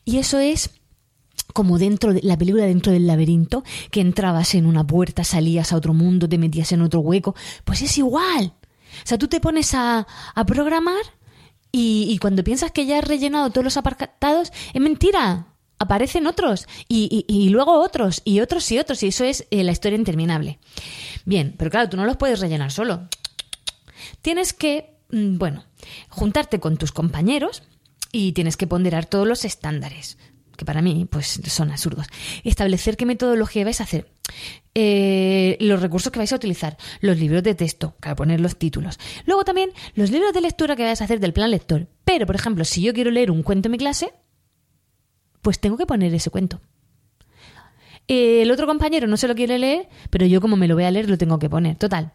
Y 0.05 0.20
eso 0.20 0.39
es 0.39 0.70
como 1.51 1.77
dentro 1.77 2.13
de 2.13 2.22
la 2.24 2.38
película 2.38 2.63
dentro 2.63 2.94
del 2.94 3.05
laberinto, 3.05 3.65
que 3.91 4.00
entrabas 4.00 4.55
en 4.55 4.67
una 4.67 4.88
puerta, 4.88 5.25
salías 5.25 5.74
a 5.74 5.75
otro 5.75 5.94
mundo, 5.94 6.29
te 6.29 6.38
metías 6.38 6.72
en 6.72 6.84
otro 6.84 7.01
hueco, 7.01 7.36
pues 7.65 7.82
es 7.82 7.98
igual. 7.98 8.53
O 8.63 9.03
sea, 9.03 9.17
tú 9.17 9.27
te 9.27 9.41
pones 9.41 9.74
a, 9.74 10.08
a 10.36 10.46
programar 10.46 11.03
y, 11.77 12.17
cuando 12.20 12.46
piensas 12.46 12.72
que 12.72 12.86
ya 12.86 13.00
has 13.00 13.03
rellenado 13.03 13.50
todos 13.50 13.65
los 13.65 13.75
apartados, 13.75 14.53
es 14.74 14.82
mentira. 14.82 15.48
Aparecen 15.77 16.25
otros 16.25 16.67
y, 16.88 17.25
y, 17.27 17.50
luego 17.50 17.82
otros 17.82 18.22
y 18.24 18.39
otros 18.39 18.72
y 18.72 18.79
otros 18.79 19.03
y 19.03 19.08
eso 19.08 19.25
es 19.25 19.46
eh, 19.51 19.63
la 19.63 19.72
historia 19.72 19.98
interminable. 19.98 20.60
Bien, 21.25 21.53
pero 21.58 21.70
claro, 21.70 21.89
tú 21.89 21.98
no 21.98 22.05
los 22.05 22.17
puedes 22.17 22.39
rellenar 22.39 22.72
solo. 22.72 23.10
Tienes 24.22 24.53
que, 24.53 24.96
mm, 25.12 25.38
bueno, 25.38 25.65
juntarte 26.10 26.60
con 26.60 26.77
tus 26.77 26.91
compañeros 26.91 27.63
y 28.12 28.32
tienes 28.32 28.55
que 28.55 28.67
ponderar 28.67 29.05
todos 29.05 29.27
los 29.27 29.44
estándares 29.44 30.17
que 30.55 30.65
para 30.65 30.82
mí 30.82 31.05
pues 31.10 31.39
son 31.48 31.72
absurdos. 31.72 32.08
Establecer 32.44 32.98
qué 32.98 33.05
metodología 33.05 33.63
vais 33.63 33.82
a 33.82 33.84
hacer, 33.84 34.08
eh, 34.74 35.58
los 35.60 35.82
recursos 35.82 36.12
que 36.12 36.20
vais 36.20 36.32
a 36.32 36.36
utilizar, 36.36 36.77
los 37.01 37.17
libros 37.17 37.44
de 37.44 37.55
texto, 37.55 37.96
para 38.00 38.15
poner 38.15 38.39
los 38.39 38.58
títulos. 38.58 39.00
Luego 39.25 39.44
también 39.44 39.72
los 39.96 40.12
libros 40.12 40.34
de 40.34 40.41
lectura 40.41 40.75
que 40.75 40.84
vais 40.84 41.01
a 41.01 41.05
hacer 41.05 41.20
del 41.20 41.34
plan 41.34 41.51
lector. 41.51 41.88
Pero, 42.03 42.25
por 42.25 42.36
ejemplo, 42.36 42.65
si 42.65 42.82
yo 42.82 42.94
quiero 42.94 43.12
leer 43.12 43.32
un 43.32 43.44
cuento 43.44 43.67
en 43.67 43.74
mi 43.74 43.77
clase, 43.77 44.13
pues 45.46 45.60
tengo 45.60 45.78
que 45.78 45.86
poner 45.86 46.12
ese 46.12 46.32
cuento. 46.32 46.60
Eh, 48.08 48.42
el 48.42 48.50
otro 48.50 48.66
compañero 48.66 49.06
no 49.06 49.16
se 49.16 49.28
lo 49.28 49.36
quiere 49.36 49.60
leer, 49.60 49.88
pero 50.10 50.25
yo 50.25 50.42
como 50.42 50.58
me 50.58 50.68
lo 50.68 50.74
voy 50.74 50.86
a 50.86 50.92
leer 50.92 51.08
lo 51.08 51.20
tengo 51.20 51.38
que 51.38 51.52
poner. 51.52 51.75
Total. 51.75 52.14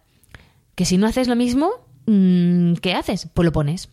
Que 0.74 0.84
si 0.84 0.98
no 0.98 1.06
haces 1.06 1.28
lo 1.28 1.36
mismo, 1.36 1.70
mm, 2.06 2.74
¿qué 2.82 2.94
haces? 2.94 3.28
Pues 3.32 3.46
lo 3.46 3.52
pones. 3.52 3.88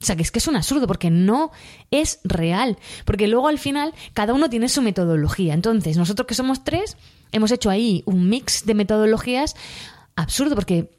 O 0.00 0.04
sea, 0.04 0.16
que 0.16 0.22
es 0.22 0.32
que 0.32 0.40
es 0.40 0.48
un 0.48 0.56
absurdo 0.56 0.88
porque 0.88 1.10
no 1.10 1.52
es 1.92 2.18
real. 2.24 2.76
Porque 3.04 3.28
luego 3.28 3.46
al 3.46 3.60
final 3.60 3.94
cada 4.14 4.34
uno 4.34 4.50
tiene 4.50 4.68
su 4.68 4.82
metodología. 4.82 5.54
Entonces, 5.54 5.96
nosotros 5.96 6.26
que 6.26 6.34
somos 6.34 6.64
tres, 6.64 6.96
hemos 7.30 7.52
hecho 7.52 7.70
ahí 7.70 8.02
un 8.04 8.28
mix 8.28 8.66
de 8.66 8.74
metodologías 8.74 9.54
absurdo 10.16 10.56
porque 10.56 10.90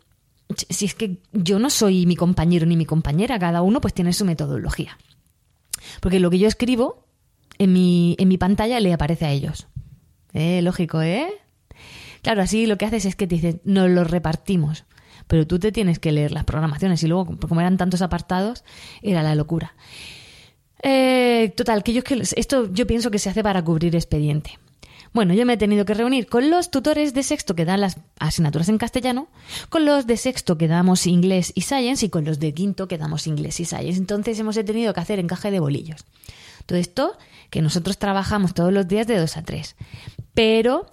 si 0.70 0.86
es 0.86 0.96
que 0.96 1.18
yo 1.34 1.60
no 1.60 1.70
soy 1.70 2.06
mi 2.06 2.16
compañero 2.16 2.66
ni 2.66 2.78
mi 2.78 2.86
compañera, 2.86 3.38
cada 3.40 3.62
uno 3.62 3.82
pues 3.82 3.94
tiene 3.94 4.14
su 4.14 4.24
metodología. 4.24 4.98
Porque 6.00 6.22
lo 6.22 6.30
que 6.30 6.40
yo 6.40 6.48
escribo 6.48 7.11
en 7.62 7.74
mi, 7.74 8.16
en 8.20 8.28
mi 8.28 8.38
pantalla 8.38 8.80
le 8.80 8.94
aparece 8.94 9.26
a 9.26 9.32
ellos. 9.32 9.68
Eh, 10.34 10.62
lógico, 10.62 11.02
¿eh? 11.02 11.28
Claro, 12.22 12.42
así 12.42 12.66
lo 12.66 12.78
que 12.78 12.86
haces 12.86 13.06
es 13.06 13.16
que 13.16 13.28
te 13.28 13.36
dicen, 13.36 13.62
nos 13.66 13.90
lo 13.90 14.04
repartimos 14.04 14.86
pero 15.28 15.48
tú 15.48 15.60
te 15.60 15.72
tienes 15.72 15.98
que 15.98 16.12
leer 16.12 16.34
las 16.34 16.44
programaciones 16.44 17.02
y 17.04 17.08
luego, 17.08 17.38
como 17.48 17.62
eran 17.62 17.78
tantos 17.78 18.02
apartados, 18.02 18.66
era 19.02 19.24
la 19.24 19.34
locura. 19.34 19.76
Eh, 20.84 21.54
total, 21.56 21.84
que 21.84 21.94
yo 21.94 22.04
que 22.04 22.22
esto 22.36 22.70
yo 22.74 22.86
pienso 22.86 23.12
que 23.12 23.18
se 23.18 23.30
hace 23.30 23.42
para 23.42 23.64
cubrir 23.64 23.96
expediente. 23.96 24.60
Bueno, 25.14 25.34
yo 25.34 25.46
me 25.46 25.54
he 25.54 25.58
tenido 25.58 25.86
que 25.86 25.94
reunir 25.94 26.28
con 26.28 26.50
los 26.50 26.70
tutores 26.70 27.14
de 27.14 27.24
sexto 27.24 27.56
que 27.56 27.64
dan 27.64 27.80
las 27.80 27.98
asignaturas 28.20 28.68
en 28.68 28.78
castellano, 28.78 29.30
con 29.70 29.86
los 29.86 30.06
de 30.06 30.18
sexto 30.18 30.58
que 30.58 30.68
damos 30.68 31.08
inglés 31.08 31.54
y 31.56 31.62
science 31.62 32.06
y 32.06 32.10
con 32.10 32.26
los 32.26 32.40
de 32.40 32.54
quinto 32.54 32.90
que 32.90 32.98
damos 32.98 33.26
inglés 33.26 33.62
y 33.62 33.66
science. 33.66 34.00
Entonces 34.00 34.38
hemos 34.38 34.56
tenido 34.56 34.94
que 34.94 35.00
hacer 35.00 35.20
encaje 35.20 35.50
de 35.50 35.62
bolillos. 35.62 36.06
Todo 36.66 36.78
esto 36.78 37.18
que 37.52 37.62
nosotros 37.62 38.00
trabajamos 38.00 38.56
todos 38.56 38.74
los 38.74 38.88
días 38.88 39.06
de 39.06 39.20
2 39.20 39.38
a 39.38 39.44
3. 39.44 39.76
Pero 40.34 40.88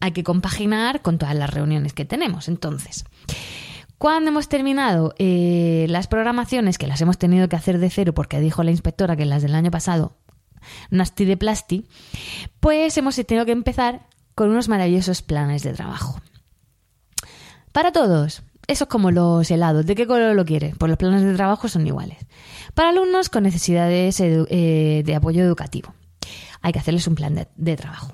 hay 0.00 0.12
que 0.12 0.24
compaginar 0.24 1.02
con 1.02 1.18
todas 1.18 1.34
las 1.34 1.50
reuniones 1.50 1.92
que 1.92 2.06
tenemos. 2.06 2.48
Entonces, 2.48 3.04
cuando 3.98 4.30
hemos 4.30 4.48
terminado 4.48 5.14
eh, 5.18 5.86
las 5.88 6.06
programaciones, 6.06 6.78
que 6.78 6.86
las 6.86 7.00
hemos 7.00 7.18
tenido 7.18 7.48
que 7.48 7.56
hacer 7.56 7.78
de 7.78 7.90
cero 7.90 8.14
porque 8.14 8.40
dijo 8.40 8.62
la 8.62 8.70
inspectora 8.70 9.16
que 9.16 9.26
las 9.26 9.42
del 9.42 9.54
año 9.54 9.70
pasado, 9.70 10.16
nasty 10.90 11.24
de 11.24 11.36
plasti, 11.36 11.86
pues 12.60 12.96
hemos 12.96 13.16
tenido 13.16 13.44
que 13.44 13.52
empezar 13.52 14.06
con 14.34 14.50
unos 14.50 14.68
maravillosos 14.68 15.22
planes 15.22 15.62
de 15.62 15.72
trabajo. 15.72 16.20
Para 17.72 17.90
todos, 17.90 18.42
eso 18.68 18.84
es 18.84 18.90
como 18.90 19.10
los 19.10 19.50
helados. 19.50 19.84
¿De 19.84 19.94
qué 19.94 20.06
color 20.06 20.36
lo 20.36 20.44
quieres? 20.44 20.76
Pues 20.78 20.88
los 20.88 20.98
planes 20.98 21.22
de 21.22 21.34
trabajo 21.34 21.68
son 21.68 21.86
iguales. 21.86 22.18
Para 22.74 22.90
alumnos 22.90 23.30
con 23.30 23.42
necesidades 23.42 24.20
eh, 24.20 25.02
de 25.04 25.14
apoyo 25.14 25.42
educativo. 25.42 25.94
Hay 26.64 26.72
que 26.72 26.78
hacerles 26.78 27.06
un 27.06 27.14
plan 27.14 27.46
de, 27.54 27.76
trabajo. 27.76 28.12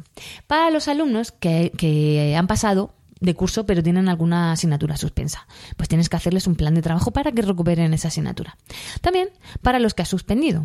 Para 0.48 0.70
los 0.70 0.88
alumnos 0.88 1.30
que 1.30 2.34
han 2.36 2.46
pasado 2.48 2.94
de 3.20 3.34
curso, 3.34 3.66
pero 3.66 3.82
tienen 3.82 4.08
alguna 4.08 4.52
asignatura 4.52 4.96
suspensa. 4.96 5.46
Pues 5.76 5.88
tienes 5.88 6.08
que 6.08 6.16
hacerles 6.16 6.46
un 6.46 6.56
plan 6.56 6.74
de 6.74 6.82
trabajo 6.82 7.12
para 7.12 7.32
que 7.32 7.42
recuperen 7.42 7.94
esa 7.94 8.08
asignatura. 8.08 8.56
También 9.00 9.28
para 9.62 9.78
los 9.78 9.94
que 9.94 10.02
has 10.02 10.08
suspendido. 10.08 10.62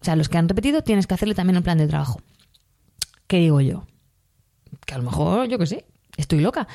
O 0.00 0.04
sea, 0.04 0.16
los 0.16 0.28
que 0.28 0.38
han 0.38 0.48
repetido, 0.48 0.82
tienes 0.82 1.06
que 1.06 1.14
hacerle 1.14 1.34
también 1.34 1.56
un 1.56 1.62
plan 1.62 1.78
de 1.78 1.88
trabajo. 1.88 2.20
¿Qué 3.26 3.38
digo 3.38 3.60
yo? 3.60 3.86
Que 4.86 4.94
a 4.94 4.98
lo 4.98 5.04
mejor, 5.04 5.48
yo 5.48 5.58
qué 5.58 5.66
sé, 5.66 5.86
estoy 6.16 6.40
loca. 6.40 6.68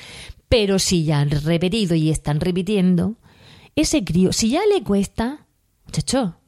Pero 0.49 0.79
si 0.79 1.03
ya 1.03 1.19
han 1.19 1.29
repetido 1.29 1.93
y 1.95 2.09
están 2.09 2.39
repitiendo, 2.39 3.17
ese 3.75 4.03
crío, 4.03 4.33
si 4.33 4.49
ya 4.49 4.61
le 4.65 4.83
cuesta, 4.83 5.45
chacho, 5.91 6.38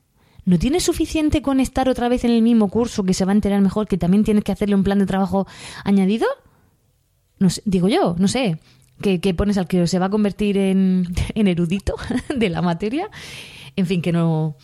¿no 0.45 0.57
tiene 0.59 0.79
suficiente 0.79 1.41
con 1.41 1.59
estar 1.59 1.89
otra 1.89 2.09
vez 2.09 2.23
en 2.23 2.31
el 2.31 2.41
mismo 2.41 2.69
curso 2.69 3.03
que 3.03 3.13
se 3.13 3.25
va 3.25 3.31
a 3.31 3.35
enterar 3.35 3.61
mejor 3.61 3.87
que 3.87 3.97
también 3.97 4.23
tienes 4.23 4.43
que 4.43 4.51
hacerle 4.51 4.75
un 4.75 4.83
plan 4.83 4.99
de 4.99 5.05
trabajo 5.05 5.47
añadido? 5.83 6.27
no 7.41 7.49
digo 7.65 7.89
yo, 7.89 8.15
no 8.19 8.27
sé, 8.27 8.59
que, 9.01 9.33
pones 9.33 9.57
al 9.57 9.67
que 9.67 9.87
se 9.87 9.99
va 9.99 10.05
a 10.05 10.09
convertir 10.09 10.57
en, 10.57 11.07
erudito 11.35 11.95
de 12.35 12.49
la 12.49 12.61
materia. 12.61 13.09
En 13.75 13.87
fin, 13.87 14.01
que 14.01 14.11
no, 14.11 14.55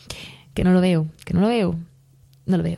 que 0.53 0.63
no 0.63 0.72
lo 0.72 0.81
veo, 0.81 1.07
que 1.25 1.34
no 1.34 1.41
lo 1.41 1.48
veo, 1.48 1.75
no 2.46 2.57
lo 2.57 2.63
veo. 2.63 2.77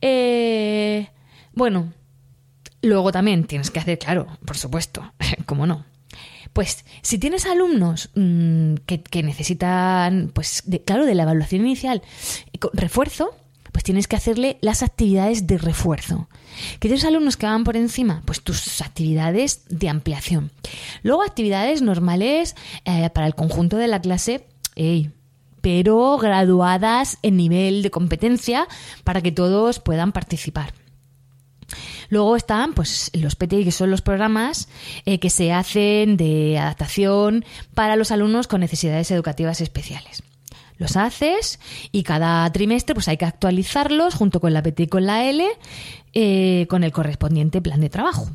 Eh, 0.00 1.08
bueno, 1.52 1.92
luego 2.82 3.12
también 3.12 3.44
tienes 3.44 3.70
que 3.70 3.78
hacer, 3.78 3.98
claro, 3.98 4.26
por 4.44 4.56
supuesto, 4.56 5.12
¿cómo 5.46 5.66
no? 5.66 5.84
Pues 6.58 6.84
si 7.02 7.18
tienes 7.18 7.46
alumnos 7.46 8.10
mm, 8.16 8.74
que, 8.84 9.22
necesitan, 9.22 10.32
pues 10.34 10.64
claro, 10.84 11.06
de 11.06 11.14
la 11.14 11.22
evaluación 11.22 11.60
inicial, 11.60 12.02
refuerzo, 12.72 13.30
pues 13.70 13.84
tienes 13.84 14.08
que 14.08 14.16
hacerle 14.16 14.58
las 14.60 14.82
actividades 14.82 15.46
de 15.46 15.56
refuerzo. 15.56 16.28
Que 16.80 16.88
tienes 16.88 17.04
alumnos 17.04 17.36
que 17.36 17.46
van 17.46 17.62
por 17.62 17.76
encima, 17.76 18.22
pues 18.24 18.42
tus 18.42 18.82
actividades 18.82 19.66
de 19.68 19.88
ampliación. 19.88 20.50
Luego 21.04 21.22
actividades 21.22 21.80
normales 21.80 22.56
eh, 22.84 23.08
para 23.10 23.28
el 23.28 23.36
conjunto 23.36 23.76
de 23.76 23.86
la 23.86 24.00
clase, 24.00 24.44
pero 25.60 26.18
graduadas 26.18 27.18
en 27.22 27.36
nivel 27.36 27.84
de 27.84 27.92
competencia 27.92 28.66
para 29.04 29.22
que 29.22 29.30
todos 29.30 29.78
puedan 29.78 30.10
participar. 30.10 30.74
Luego 32.08 32.36
están 32.36 32.74
pues, 32.74 33.10
los 33.14 33.36
PTI, 33.36 33.64
que 33.64 33.72
son 33.72 33.90
los 33.90 34.02
programas 34.02 34.68
eh, 35.04 35.18
que 35.18 35.30
se 35.30 35.52
hacen 35.52 36.16
de 36.16 36.58
adaptación 36.58 37.44
para 37.74 37.96
los 37.96 38.10
alumnos 38.10 38.48
con 38.48 38.60
necesidades 38.60 39.10
educativas 39.10 39.60
especiales 39.60 40.22
los 40.78 40.96
haces 40.96 41.58
y 41.90 42.04
cada 42.04 42.50
trimestre 42.52 42.94
pues 42.94 43.08
hay 43.08 43.16
que 43.16 43.24
actualizarlos 43.24 44.14
junto 44.14 44.40
con 44.40 44.54
la 44.54 44.62
PT 44.62 44.84
y 44.84 44.86
con 44.86 45.06
la 45.06 45.24
L 45.24 45.44
eh, 46.14 46.66
con 46.70 46.84
el 46.84 46.92
correspondiente 46.92 47.60
plan 47.60 47.80
de 47.80 47.90
trabajo. 47.90 48.30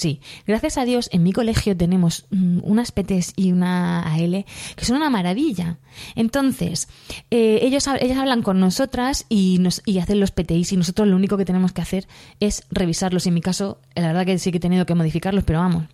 Sí, 0.00 0.22
gracias 0.46 0.78
a 0.78 0.86
Dios 0.86 1.10
en 1.12 1.22
mi 1.22 1.34
colegio 1.34 1.76
tenemos 1.76 2.24
mm, 2.30 2.60
unas 2.62 2.90
PTs 2.90 3.34
y 3.36 3.52
una 3.52 4.00
AL 4.00 4.46
que 4.74 4.84
son 4.86 4.96
una 4.96 5.10
maravilla. 5.10 5.76
Entonces, 6.14 6.88
eh, 7.30 7.58
ellos, 7.60 7.86
ellas 8.00 8.16
hablan 8.16 8.40
con 8.40 8.60
nosotras 8.60 9.26
y, 9.28 9.58
nos, 9.60 9.82
y 9.84 9.98
hacen 9.98 10.18
los 10.18 10.30
PTIs 10.30 10.72
y 10.72 10.78
nosotros 10.78 11.06
lo 11.06 11.16
único 11.16 11.36
que 11.36 11.44
tenemos 11.44 11.72
que 11.72 11.82
hacer 11.82 12.08
es 12.40 12.64
revisarlos. 12.70 13.26
En 13.26 13.34
mi 13.34 13.42
caso, 13.42 13.78
la 13.94 14.06
verdad 14.06 14.24
que 14.24 14.38
sí 14.38 14.50
que 14.50 14.56
he 14.56 14.60
tenido 14.60 14.86
que 14.86 14.94
modificarlos, 14.94 15.44
pero 15.44 15.58
vamos, 15.58 15.84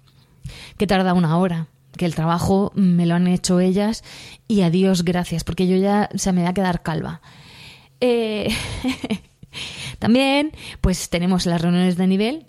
que 0.79 0.87
tarda 0.87 1.13
una 1.13 1.37
hora 1.37 1.67
que 1.97 2.07
el 2.07 2.15
trabajo 2.15 2.71
me 2.77 3.07
lo 3.07 3.17
han 3.17 3.27
hecho 3.27 3.59
ellas 3.59 4.05
y 4.47 4.61
a 4.61 4.71
Dios 4.71 5.03
gracias, 5.03 5.43
porque 5.43 5.67
yo 5.67 5.77
ya 5.79 6.11
se 6.15 6.33
me 6.33 6.45
va 6.45 6.51
a 6.51 6.55
quedar 6.55 6.85
calva. 6.85 7.23
Eh, 8.01 8.55
también, 9.99 10.53
pues 10.81 11.11
tenemos 11.11 11.45
las 11.45 11.61
reuniones 11.61 11.97
de 11.97 12.07
nivel 12.07 12.45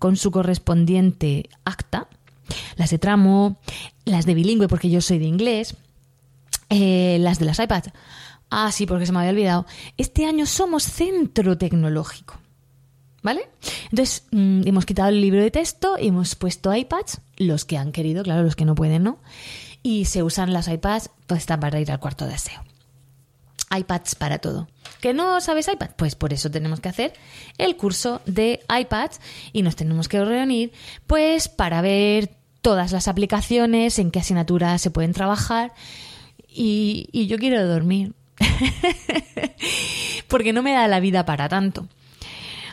con 0.00 0.16
su 0.16 0.32
correspondiente 0.32 1.48
acta, 1.64 2.08
las 2.76 2.90
de 2.90 2.98
tramo, 2.98 3.58
las 4.04 4.26
de 4.26 4.34
bilingüe, 4.34 4.66
porque 4.66 4.90
yo 4.90 5.00
soy 5.00 5.18
de 5.18 5.26
inglés, 5.26 5.76
eh, 6.70 7.18
las 7.20 7.38
de 7.38 7.44
las 7.44 7.60
iPads. 7.60 7.92
Ah, 8.48 8.72
sí, 8.72 8.86
porque 8.86 9.06
se 9.06 9.12
me 9.12 9.18
había 9.18 9.30
olvidado. 9.30 9.66
Este 9.96 10.26
año 10.26 10.46
somos 10.46 10.82
centro 10.82 11.56
tecnológico. 11.56 12.34
¿Vale? 13.22 13.50
Entonces, 13.90 14.24
mm, 14.32 14.62
hemos 14.66 14.86
quitado 14.86 15.10
el 15.10 15.20
libro 15.20 15.42
de 15.42 15.50
texto 15.50 15.98
y 16.00 16.08
hemos 16.08 16.34
puesto 16.34 16.74
iPads, 16.74 17.20
los 17.36 17.66
que 17.66 17.76
han 17.76 17.92
querido, 17.92 18.22
claro, 18.22 18.42
los 18.42 18.56
que 18.56 18.64
no 18.64 18.74
pueden, 18.74 19.02
¿no? 19.02 19.18
Y 19.82 20.06
se 20.06 20.22
usan 20.22 20.54
las 20.54 20.68
iPads 20.68 21.10
pues, 21.26 21.44
para 21.44 21.78
ir 21.78 21.92
al 21.92 22.00
cuarto 22.00 22.26
de 22.26 22.34
aseo. 22.34 22.62
iPads 23.74 24.14
para 24.14 24.38
todo. 24.38 24.68
¿Que 25.00 25.14
no 25.14 25.40
sabes 25.40 25.68
iPad? 25.68 25.90
Pues 25.96 26.14
por 26.14 26.32
eso 26.32 26.50
tenemos 26.50 26.80
que 26.80 26.88
hacer 26.88 27.12
el 27.58 27.76
curso 27.76 28.20
de 28.26 28.60
iPads 28.68 29.20
y 29.52 29.62
nos 29.62 29.76
tenemos 29.76 30.08
que 30.08 30.24
reunir 30.24 30.72
pues 31.06 31.48
para 31.48 31.80
ver 31.80 32.30
todas 32.60 32.92
las 32.92 33.08
aplicaciones, 33.08 33.98
en 33.98 34.10
qué 34.10 34.18
asignaturas 34.20 34.82
se 34.82 34.90
pueden 34.90 35.12
trabajar 35.12 35.72
y, 36.48 37.08
y 37.12 37.26
yo 37.26 37.38
quiero 37.38 37.66
dormir. 37.66 38.12
Porque 40.28 40.52
no 40.52 40.62
me 40.62 40.72
da 40.72 40.86
la 40.88 41.00
vida 41.00 41.24
para 41.24 41.48
tanto. 41.48 41.88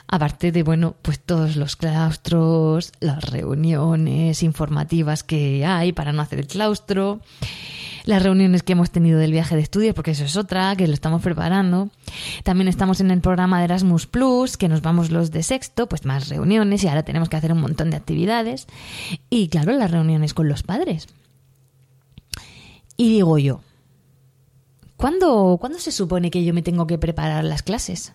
Aparte 0.09 0.53
de, 0.53 0.63
bueno, 0.63 0.95
pues 1.01 1.19
todos 1.19 1.57
los 1.57 1.75
claustros, 1.75 2.93
las 3.01 3.23
reuniones 3.29 4.41
informativas 4.41 5.23
que 5.23 5.65
hay 5.65 5.91
para 5.91 6.13
no 6.13 6.21
hacer 6.21 6.39
el 6.39 6.47
claustro, 6.47 7.19
las 8.05 8.23
reuniones 8.23 8.63
que 8.63 8.71
hemos 8.71 8.89
tenido 8.89 9.19
del 9.19 9.33
viaje 9.33 9.57
de 9.57 9.61
estudio, 9.61 9.93
porque 9.93 10.11
eso 10.11 10.23
es 10.23 10.37
otra, 10.37 10.73
que 10.77 10.87
lo 10.87 10.93
estamos 10.93 11.21
preparando. 11.21 11.89
También 12.43 12.69
estamos 12.69 13.01
en 13.01 13.11
el 13.11 13.19
programa 13.19 13.59
de 13.59 13.65
Erasmus 13.65 14.07
Plus, 14.07 14.55
que 14.55 14.69
nos 14.69 14.81
vamos 14.81 15.11
los 15.11 15.29
de 15.31 15.43
sexto, 15.43 15.89
pues 15.89 16.05
más 16.05 16.29
reuniones 16.29 16.85
y 16.85 16.87
ahora 16.87 17.03
tenemos 17.03 17.27
que 17.27 17.35
hacer 17.35 17.51
un 17.51 17.59
montón 17.59 17.89
de 17.89 17.97
actividades. 17.97 18.67
Y 19.29 19.49
claro, 19.49 19.73
las 19.73 19.91
reuniones 19.91 20.33
con 20.33 20.47
los 20.47 20.63
padres. 20.63 21.07
Y 22.95 23.09
digo 23.09 23.37
yo, 23.39 23.59
¿cuándo, 24.95 25.57
¿cuándo 25.59 25.77
se 25.77 25.91
supone 25.91 26.31
que 26.31 26.45
yo 26.45 26.53
me 26.53 26.61
tengo 26.61 26.87
que 26.87 26.97
preparar 26.97 27.43
las 27.43 27.61
clases? 27.61 28.13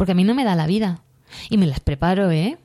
Porque 0.00 0.12
a 0.12 0.14
mí 0.14 0.24
no 0.24 0.34
me 0.34 0.44
da 0.44 0.54
la 0.54 0.66
vida. 0.66 1.02
Y 1.50 1.58
me 1.58 1.66
las 1.66 1.80
preparo, 1.80 2.30
¿eh? 2.30 2.56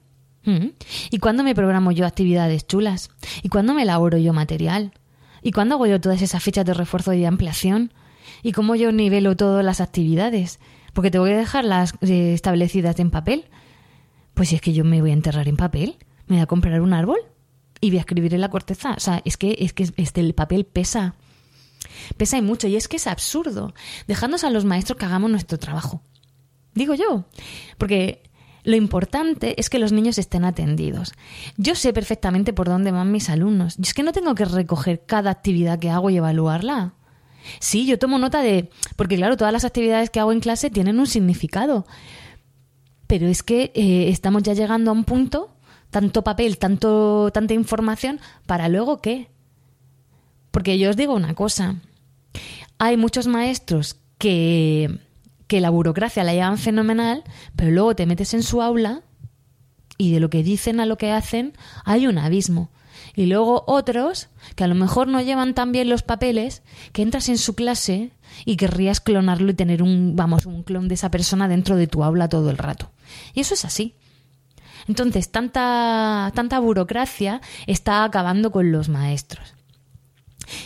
¿Mm? 0.45 0.67
¿Y 1.11 1.17
cuándo 1.17 1.43
me 1.43 1.53
programo 1.53 1.91
yo 1.91 2.05
actividades 2.05 2.65
chulas? 2.65 3.09
¿Y 3.43 3.49
cuándo 3.49 3.73
me 3.73 3.81
elaboro 3.81 4.17
yo 4.17 4.31
material? 4.31 4.93
¿Y 5.41 5.51
cuándo 5.51 5.75
hago 5.75 5.85
yo 5.85 5.99
todas 5.99 6.21
esas 6.21 6.41
fechas 6.41 6.63
de 6.63 6.73
refuerzo 6.73 7.11
y 7.11 7.19
de 7.19 7.27
ampliación? 7.27 7.91
¿Y 8.41 8.53
cómo 8.53 8.75
yo 8.75 8.93
nivelo 8.93 9.35
todas 9.35 9.65
las 9.65 9.81
actividades? 9.81 10.61
Porque 10.93 11.11
te 11.11 11.19
voy 11.19 11.31
a 11.31 11.37
dejarlas 11.37 11.95
eh, 11.99 12.33
establecidas 12.33 13.01
en 13.01 13.11
papel. 13.11 13.49
Pues 14.33 14.47
si 14.47 14.55
es 14.55 14.61
que 14.61 14.71
yo 14.71 14.85
me 14.85 15.01
voy 15.01 15.09
a 15.09 15.13
enterrar 15.13 15.49
en 15.49 15.57
papel, 15.57 15.97
me 16.27 16.37
voy 16.37 16.43
a 16.43 16.47
comprar 16.47 16.79
un 16.79 16.93
árbol 16.93 17.19
y 17.81 17.89
voy 17.89 17.97
a 17.97 18.03
escribir 18.03 18.33
en 18.33 18.39
la 18.39 18.49
corteza. 18.49 18.93
O 18.95 19.01
sea, 19.01 19.21
es 19.25 19.35
que, 19.35 19.57
es 19.59 19.73
que 19.73 19.89
este, 19.97 20.21
el 20.21 20.35
papel 20.35 20.63
pesa. 20.63 21.15
Pesa 22.15 22.37
y 22.37 22.41
mucho. 22.41 22.69
Y 22.69 22.77
es 22.77 22.87
que 22.87 22.95
es 22.95 23.07
absurdo. 23.07 23.73
Dejándonos 24.07 24.45
a 24.45 24.51
los 24.51 24.63
maestros 24.63 24.97
que 24.97 25.03
hagamos 25.03 25.29
nuestro 25.29 25.59
trabajo. 25.59 26.01
Digo 26.75 26.93
yo. 26.93 27.25
Porque 27.77 28.21
lo 28.63 28.75
importante 28.75 29.59
es 29.59 29.69
que 29.69 29.79
los 29.79 29.91
niños 29.91 30.17
estén 30.17 30.43
atendidos. 30.43 31.13
Yo 31.57 31.75
sé 31.75 31.93
perfectamente 31.93 32.53
por 32.53 32.67
dónde 32.67 32.91
van 32.91 33.11
mis 33.11 33.29
alumnos. 33.29 33.77
Y 33.79 33.83
es 33.83 33.93
que 33.93 34.03
no 34.03 34.11
tengo 34.11 34.35
que 34.35 34.45
recoger 34.45 35.05
cada 35.05 35.31
actividad 35.31 35.79
que 35.79 35.89
hago 35.89 36.09
y 36.09 36.17
evaluarla. 36.17 36.93
Sí, 37.59 37.85
yo 37.85 37.99
tomo 37.99 38.17
nota 38.17 38.41
de... 38.41 38.69
Porque 38.95 39.15
claro, 39.15 39.37
todas 39.37 39.53
las 39.53 39.65
actividades 39.65 40.09
que 40.09 40.19
hago 40.19 40.31
en 40.31 40.39
clase 40.39 40.69
tienen 40.69 40.99
un 40.99 41.07
significado. 41.07 41.85
Pero 43.07 43.27
es 43.27 43.43
que 43.43 43.71
eh, 43.75 44.09
estamos 44.09 44.43
ya 44.43 44.53
llegando 44.53 44.89
a 44.91 44.93
un 44.93 45.03
punto, 45.03 45.55
tanto 45.91 46.23
papel, 46.23 46.57
tanto, 46.57 47.29
tanta 47.31 47.53
información, 47.53 48.19
para 48.47 48.67
luego 48.67 48.99
qué. 48.99 49.29
Porque 50.49 50.79
yo 50.79 50.89
os 50.89 50.97
digo 50.97 51.13
una 51.13 51.35
cosa. 51.35 51.75
Hay 52.79 52.97
muchos 52.97 53.27
maestros 53.27 53.97
que 54.17 55.04
que 55.47 55.61
la 55.61 55.69
burocracia 55.69 56.23
la 56.23 56.33
llevan 56.33 56.57
fenomenal, 56.57 57.23
pero 57.55 57.71
luego 57.71 57.95
te 57.95 58.05
metes 58.05 58.33
en 58.33 58.43
su 58.43 58.61
aula 58.61 59.01
y 59.97 60.11
de 60.11 60.19
lo 60.19 60.29
que 60.29 60.43
dicen 60.43 60.79
a 60.79 60.85
lo 60.85 60.97
que 60.97 61.11
hacen 61.11 61.53
hay 61.83 62.07
un 62.07 62.17
abismo. 62.17 62.69
Y 63.15 63.27
luego 63.27 63.63
otros 63.67 64.27
que 64.55 64.63
a 64.63 64.67
lo 64.67 64.75
mejor 64.75 65.07
no 65.07 65.21
llevan 65.21 65.53
tan 65.53 65.71
bien 65.71 65.89
los 65.89 66.03
papeles, 66.03 66.63
que 66.91 67.01
entras 67.01 67.29
en 67.29 67.37
su 67.37 67.55
clase 67.55 68.11
y 68.43 68.57
querrías 68.57 68.99
clonarlo 68.99 69.51
y 69.51 69.53
tener 69.53 69.81
un, 69.83 70.15
vamos, 70.15 70.45
un 70.45 70.63
clon 70.63 70.87
de 70.87 70.95
esa 70.95 71.11
persona 71.11 71.47
dentro 71.47 71.75
de 71.75 71.87
tu 71.87 72.03
aula 72.03 72.27
todo 72.27 72.49
el 72.49 72.57
rato. 72.57 72.91
Y 73.33 73.41
eso 73.41 73.53
es 73.53 73.63
así. 73.63 73.95
Entonces, 74.87 75.29
tanta, 75.29 76.31
tanta 76.35 76.59
burocracia 76.59 77.41
está 77.67 78.03
acabando 78.03 78.51
con 78.51 78.71
los 78.71 78.89
maestros. 78.89 79.53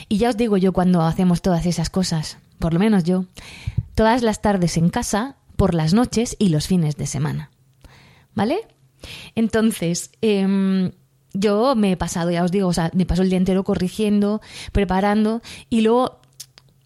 Y 0.09 0.17
ya 0.17 0.29
os 0.29 0.37
digo 0.37 0.57
yo 0.57 0.73
cuando 0.73 1.01
hacemos 1.01 1.41
todas 1.41 1.65
esas 1.65 1.89
cosas, 1.89 2.37
por 2.57 2.73
lo 2.73 2.79
menos 2.79 3.03
yo, 3.03 3.25
todas 3.99 4.21
las 4.21 4.41
tardes 4.41 4.77
en 4.77 4.87
casa, 4.87 5.35
por 5.57 5.73
las 5.73 5.93
noches 5.93 6.37
y 6.39 6.47
los 6.47 6.67
fines 6.67 6.95
de 6.95 7.05
semana. 7.05 7.51
¿Vale? 8.33 8.59
Entonces, 9.35 10.11
em, 10.21 10.91
yo 11.33 11.75
me 11.75 11.91
he 11.91 11.97
pasado, 11.97 12.31
ya 12.31 12.45
os 12.45 12.49
digo, 12.49 12.69
o 12.69 12.73
sea, 12.73 12.91
me 12.93 13.05
paso 13.05 13.23
el 13.23 13.29
día 13.29 13.37
entero 13.37 13.65
corrigiendo, 13.65 14.39
preparando 14.71 15.41
y 15.69 15.81
luego 15.81 16.21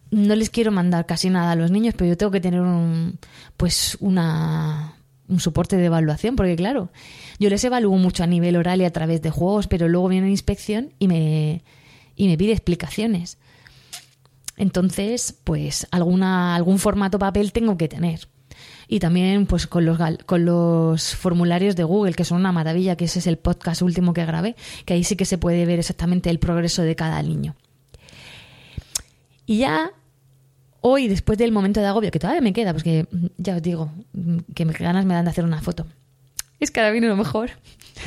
no 0.09 0.33
les 0.35 0.49
quiero 0.49 0.71
mandar 0.71 1.05
casi 1.05 1.29
nada 1.29 1.51
a 1.51 1.55
los 1.55 1.69
niños, 1.69 1.93
pero 1.95 2.09
yo 2.09 2.17
tengo 2.17 2.31
que 2.31 2.41
tener 2.41 2.61
un, 2.61 3.19
pues 3.57 3.95
una, 3.99 4.95
un 5.27 5.39
soporte 5.39 5.77
de 5.77 5.85
evaluación, 5.85 6.35
porque 6.35 6.55
claro, 6.55 6.89
yo 7.37 7.47
les 7.51 7.63
evalúo 7.63 7.95
mucho 7.97 8.23
a 8.23 8.27
nivel 8.27 8.55
oral 8.55 8.81
y 8.81 8.85
a 8.85 8.91
través 8.91 9.21
de 9.21 9.29
juegos, 9.29 9.67
pero 9.67 9.87
luego 9.87 10.07
viene 10.07 10.25
la 10.25 10.31
inspección 10.31 10.93
y 10.97 11.07
me, 11.07 11.63
y 12.15 12.27
me 12.27 12.39
pide 12.39 12.53
explicaciones. 12.53 13.37
Entonces, 14.57 15.35
pues 15.43 15.87
alguna, 15.91 16.55
algún 16.55 16.79
formato 16.79 17.19
papel 17.19 17.51
tengo 17.51 17.77
que 17.77 17.87
tener. 17.87 18.27
Y 18.87 18.99
también 18.99 19.45
pues 19.45 19.65
con 19.65 19.85
los, 19.85 19.97
con 20.25 20.45
los 20.45 21.15
formularios 21.15 21.75
de 21.75 21.83
Google, 21.83 22.13
que 22.13 22.25
son 22.25 22.39
una 22.39 22.51
maravilla, 22.51 22.95
que 22.95 23.05
ese 23.05 23.19
es 23.19 23.27
el 23.27 23.37
podcast 23.37 23.81
último 23.81 24.13
que 24.13 24.25
grabé, 24.25 24.55
que 24.85 24.93
ahí 24.93 25.03
sí 25.03 25.15
que 25.15 25.25
se 25.25 25.37
puede 25.37 25.65
ver 25.65 25.79
exactamente 25.79 26.29
el 26.29 26.39
progreso 26.39 26.83
de 26.83 26.95
cada 26.95 27.21
niño. 27.23 27.55
Y 29.45 29.59
ya 29.59 29.91
hoy, 30.81 31.07
después 31.07 31.37
del 31.37 31.51
momento 31.51 31.79
de 31.79 31.87
agobio, 31.87 32.11
que 32.11 32.19
todavía 32.19 32.41
me 32.41 32.53
queda, 32.53 32.71
pues 32.73 32.83
que 32.83 33.07
ya 33.37 33.55
os 33.55 33.61
digo, 33.61 33.91
que 34.53 34.65
ganas 34.65 35.05
me 35.05 35.13
dan 35.13 35.25
de 35.25 35.31
hacer 35.31 35.45
una 35.45 35.61
foto. 35.61 35.85
Es 36.59 36.71
que 36.71 36.79
ahora 36.79 36.91
viene 36.91 37.07
lo 37.07 37.15
mejor. 37.15 37.51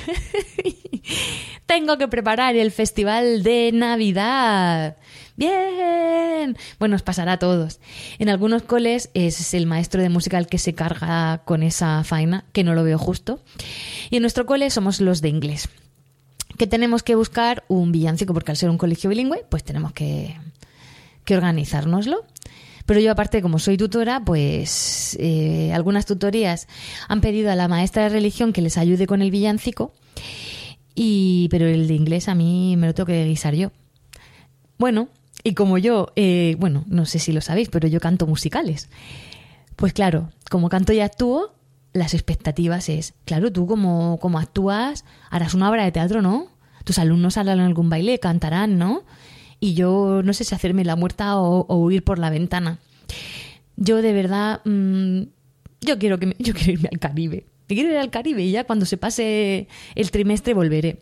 Tengo 1.67 1.99
que 1.99 2.09
preparar 2.09 2.55
el 2.55 2.71
festival 2.71 3.43
de 3.43 3.71
Navidad. 3.73 4.97
Bien. 5.37 6.57
Bueno, 6.79 6.97
os 6.97 7.03
pasará 7.03 7.33
a 7.33 7.39
todos. 7.39 7.81
En 8.19 8.29
algunos 8.29 8.63
coles 8.63 9.11
es 9.15 9.55
el 9.55 9.67
maestro 9.67 10.03
de 10.03 10.09
música 10.09 10.39
el 10.39 10.47
que 10.47 10.59
se 10.59 10.75
carga 10.75 11.43
con 11.45 11.63
esa 11.63 12.03
faena, 12.05 12.45
que 12.53 12.65
no 12.65 12.75
lo 12.75 12.85
veo 12.85 12.99
justo. 12.99 13.41
Y 14.11 14.17
en 14.17 14.23
nuestro 14.23 14.47
cole 14.47 14.71
somos 14.71 15.01
los 15.01 15.21
de 15.21 15.29
inglés. 15.29 15.69
Que 16.59 16.67
tenemos 16.67 17.03
que 17.03 17.15
buscar 17.15 17.65
un 17.69 17.93
villancico, 17.93 18.33
porque 18.33 18.53
al 18.53 18.57
ser 18.57 18.71
un 18.71 18.79
colegio 18.79 19.11
bilingüe, 19.11 19.45
pues 19.51 19.63
tenemos 19.63 19.93
que, 19.93 20.37
que 21.25 21.37
organizárnoslo. 21.37 22.25
Pero 22.87 23.01
yo 23.01 23.11
aparte, 23.11 23.43
como 23.43 23.59
soy 23.59 23.77
tutora, 23.77 24.25
pues 24.25 25.17
eh, 25.21 25.73
algunas 25.75 26.07
tutorías 26.07 26.69
han 27.09 27.21
pedido 27.21 27.51
a 27.51 27.57
la 27.57 27.69
maestra 27.69 28.05
de 28.05 28.09
religión 28.11 28.53
que 28.53 28.63
les 28.63 28.79
ayude 28.79 29.09
con 29.09 29.23
el 29.23 29.33
villancico, 29.33 29.93
y, 30.95 31.49
pero 31.51 31.67
el 31.67 31.89
de 31.89 31.95
inglés 31.95 32.29
a 32.29 32.35
mí 32.35 32.77
me 32.79 32.87
lo 32.87 32.95
tengo 32.95 33.09
que 33.09 33.25
guisar 33.25 33.55
yo. 33.55 33.73
Bueno, 34.79 35.09
y 35.47 35.55
como 35.55 35.79
yo, 35.79 36.13
eh, 36.17 36.57
bueno, 36.59 36.83
no 36.89 37.07
sé 37.07 37.21
si 37.21 37.31
lo 37.31 37.41
sabéis, 37.41 37.69
pero 37.69 37.87
yo 37.87 38.01
canto 38.01 38.27
musicales. 38.27 38.89
Pues 39.77 39.93
claro, 39.93 40.33
como 40.51 40.69
canto 40.69 40.93
y 40.93 40.99
actúo, 40.99 41.55
las 41.93 42.15
expectativas 42.15 42.89
es, 42.89 43.15
claro, 43.25 43.53
tú 43.53 43.69
como, 43.69 44.19
como 44.21 44.41
actúas, 44.41 45.05
harás 45.31 45.55
una 45.55 45.71
obra 45.71 45.85
de 45.85 45.93
teatro, 45.93 46.21
¿no? 46.21 46.49
Tus 46.83 46.99
alumnos 46.99 47.37
harán 47.37 47.61
algún 47.61 47.89
baile, 47.89 48.19
cantarán, 48.19 48.77
¿no? 48.77 49.05
Y 49.61 49.75
yo 49.75 50.21
no 50.25 50.33
sé 50.33 50.43
si 50.43 50.53
hacerme 50.53 50.85
la 50.85 50.97
muerta 50.97 51.37
o, 51.39 51.77
huir 51.77 52.03
por 52.03 52.19
la 52.19 52.31
ventana. 52.31 52.81
Yo 53.77 54.03
de 54.03 54.13
verdad, 54.13 54.63
mm, 54.65 55.29
yo 55.81 55.97
quiero 56.01 56.19
que 56.19 56.35
yo 56.41 56.55
quiero 56.55 56.73
irme 56.73 56.89
al 56.91 56.99
Caribe. 56.99 57.47
Quiero 57.69 57.91
ir 57.91 57.99
al 57.99 58.11
Caribe 58.11 58.43
y 58.43 58.51
ya 58.51 58.65
cuando 58.65 58.85
se 58.85 58.97
pase 58.97 59.69
el 59.95 60.11
trimestre 60.11 60.55
volveré. 60.55 60.99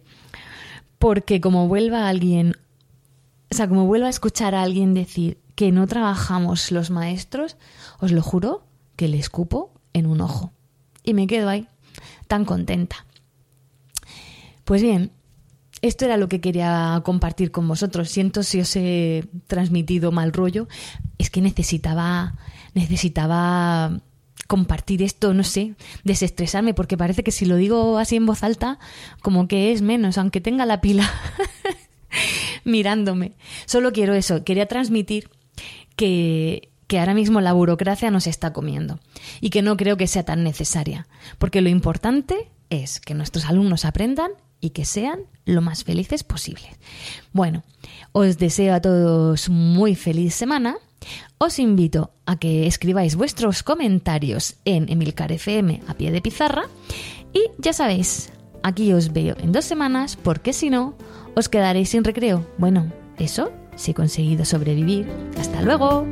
Porque 0.98 1.40
como 1.40 1.66
vuelva 1.66 2.11
alguien 2.11 2.57
o 3.50 3.54
sea, 3.54 3.68
como 3.68 3.87
vuelvo 3.87 4.07
a 4.07 4.11
escuchar 4.11 4.54
a 4.54 4.62
alguien 4.62 4.94
decir 4.94 5.38
que 5.54 5.72
no 5.72 5.87
trabajamos 5.87 6.72
los 6.72 6.90
maestros, 6.90 7.57
os 8.00 8.12
lo 8.12 8.22
juro 8.22 8.66
que 8.96 9.09
le 9.09 9.18
escupo 9.18 9.72
en 9.92 10.07
un 10.07 10.20
ojo. 10.20 10.52
Y 11.02 11.14
me 11.14 11.26
quedo 11.26 11.48
ahí, 11.48 11.68
tan 12.26 12.44
contenta. 12.44 13.07
Pues 14.64 14.83
bien, 14.83 15.12
esto 15.83 16.07
era 16.07 16.16
lo 16.16 16.28
que 16.28 16.40
quería 16.40 17.00
compartir 17.04 17.50
con 17.50 17.68
vosotros. 17.68 18.09
Siento 18.09 18.42
si 18.42 18.61
os 18.61 18.74
he 18.74 19.24
transmitido 19.46 20.12
mal 20.12 20.33
rollo. 20.33 20.66
Es 21.18 21.28
que 21.28 21.42
necesitaba, 21.42 22.35
necesitaba 22.72 24.00
compartir 24.46 25.02
esto, 25.02 25.35
no 25.35 25.44
sé, 25.44 25.74
desestresarme, 26.04 26.74
porque 26.74 26.96
parece 26.96 27.22
que 27.22 27.30
si 27.30 27.44
lo 27.46 27.57
digo 27.57 27.98
así 27.98 28.16
en 28.16 28.26
voz 28.26 28.42
alta, 28.42 28.78
como 29.20 29.48
que 29.48 29.72
es 29.72 29.83
menos, 29.83 30.18
aunque 30.18 30.40
tenga 30.40 30.66
la 30.66 30.80
pila. 30.80 31.11
mirándome. 32.70 33.33
Solo 33.66 33.92
quiero 33.92 34.14
eso, 34.14 34.44
quería 34.44 34.66
transmitir 34.66 35.31
que, 35.96 36.70
que 36.87 36.98
ahora 36.98 37.14
mismo 37.14 37.40
la 37.40 37.53
burocracia 37.53 38.11
nos 38.11 38.27
está 38.27 38.53
comiendo 38.53 39.00
y 39.40 39.50
que 39.50 39.62
no 39.62 39.77
creo 39.77 39.96
que 39.96 40.07
sea 40.07 40.24
tan 40.24 40.44
necesaria, 40.44 41.07
porque 41.38 41.61
lo 41.61 41.68
importante 41.68 42.50
es 42.70 43.00
que 43.00 43.14
nuestros 43.14 43.44
alumnos 43.44 43.85
aprendan 43.85 44.33
y 44.61 44.70
que 44.70 44.85
sean 44.85 45.20
lo 45.44 45.61
más 45.61 45.85
felices 45.85 46.24
posible. 46.24 46.74
Bueno, 47.33 47.62
os 48.12 48.38
deseo 48.38 48.74
a 48.74 48.81
todos 48.81 49.50
muy 49.50 49.94
feliz 49.94 50.35
semana. 50.35 50.77
Os 51.37 51.59
invito 51.59 52.12
a 52.24 52.38
que 52.38 52.66
escribáis 52.66 53.14
vuestros 53.14 53.62
comentarios 53.62 54.57
en 54.64 54.88
Emilcar 54.90 55.33
FM 55.33 55.83
a 55.87 55.94
pie 55.94 56.11
de 56.12 56.22
pizarra. 56.22 56.62
Y 57.35 57.50
ya 57.59 57.74
sabéis, 57.74 58.33
aquí 58.62 58.92
os 58.94 59.12
veo 59.12 59.37
en 59.38 59.53
dos 59.53 59.66
semanas 59.66 60.16
porque 60.16 60.55
si 60.55 60.70
no, 60.70 60.96
¿Os 61.37 61.49
quedaréis 61.49 61.90
sin 61.90 62.05
recreo? 62.05 62.47
Bueno, 62.59 62.92
eso, 63.18 63.51
si 63.75 63.90
he 63.90 63.94
conseguido 63.94 64.44
sobrevivir. 64.44 65.09
¡Hasta 65.38 65.62
luego! 65.62 66.07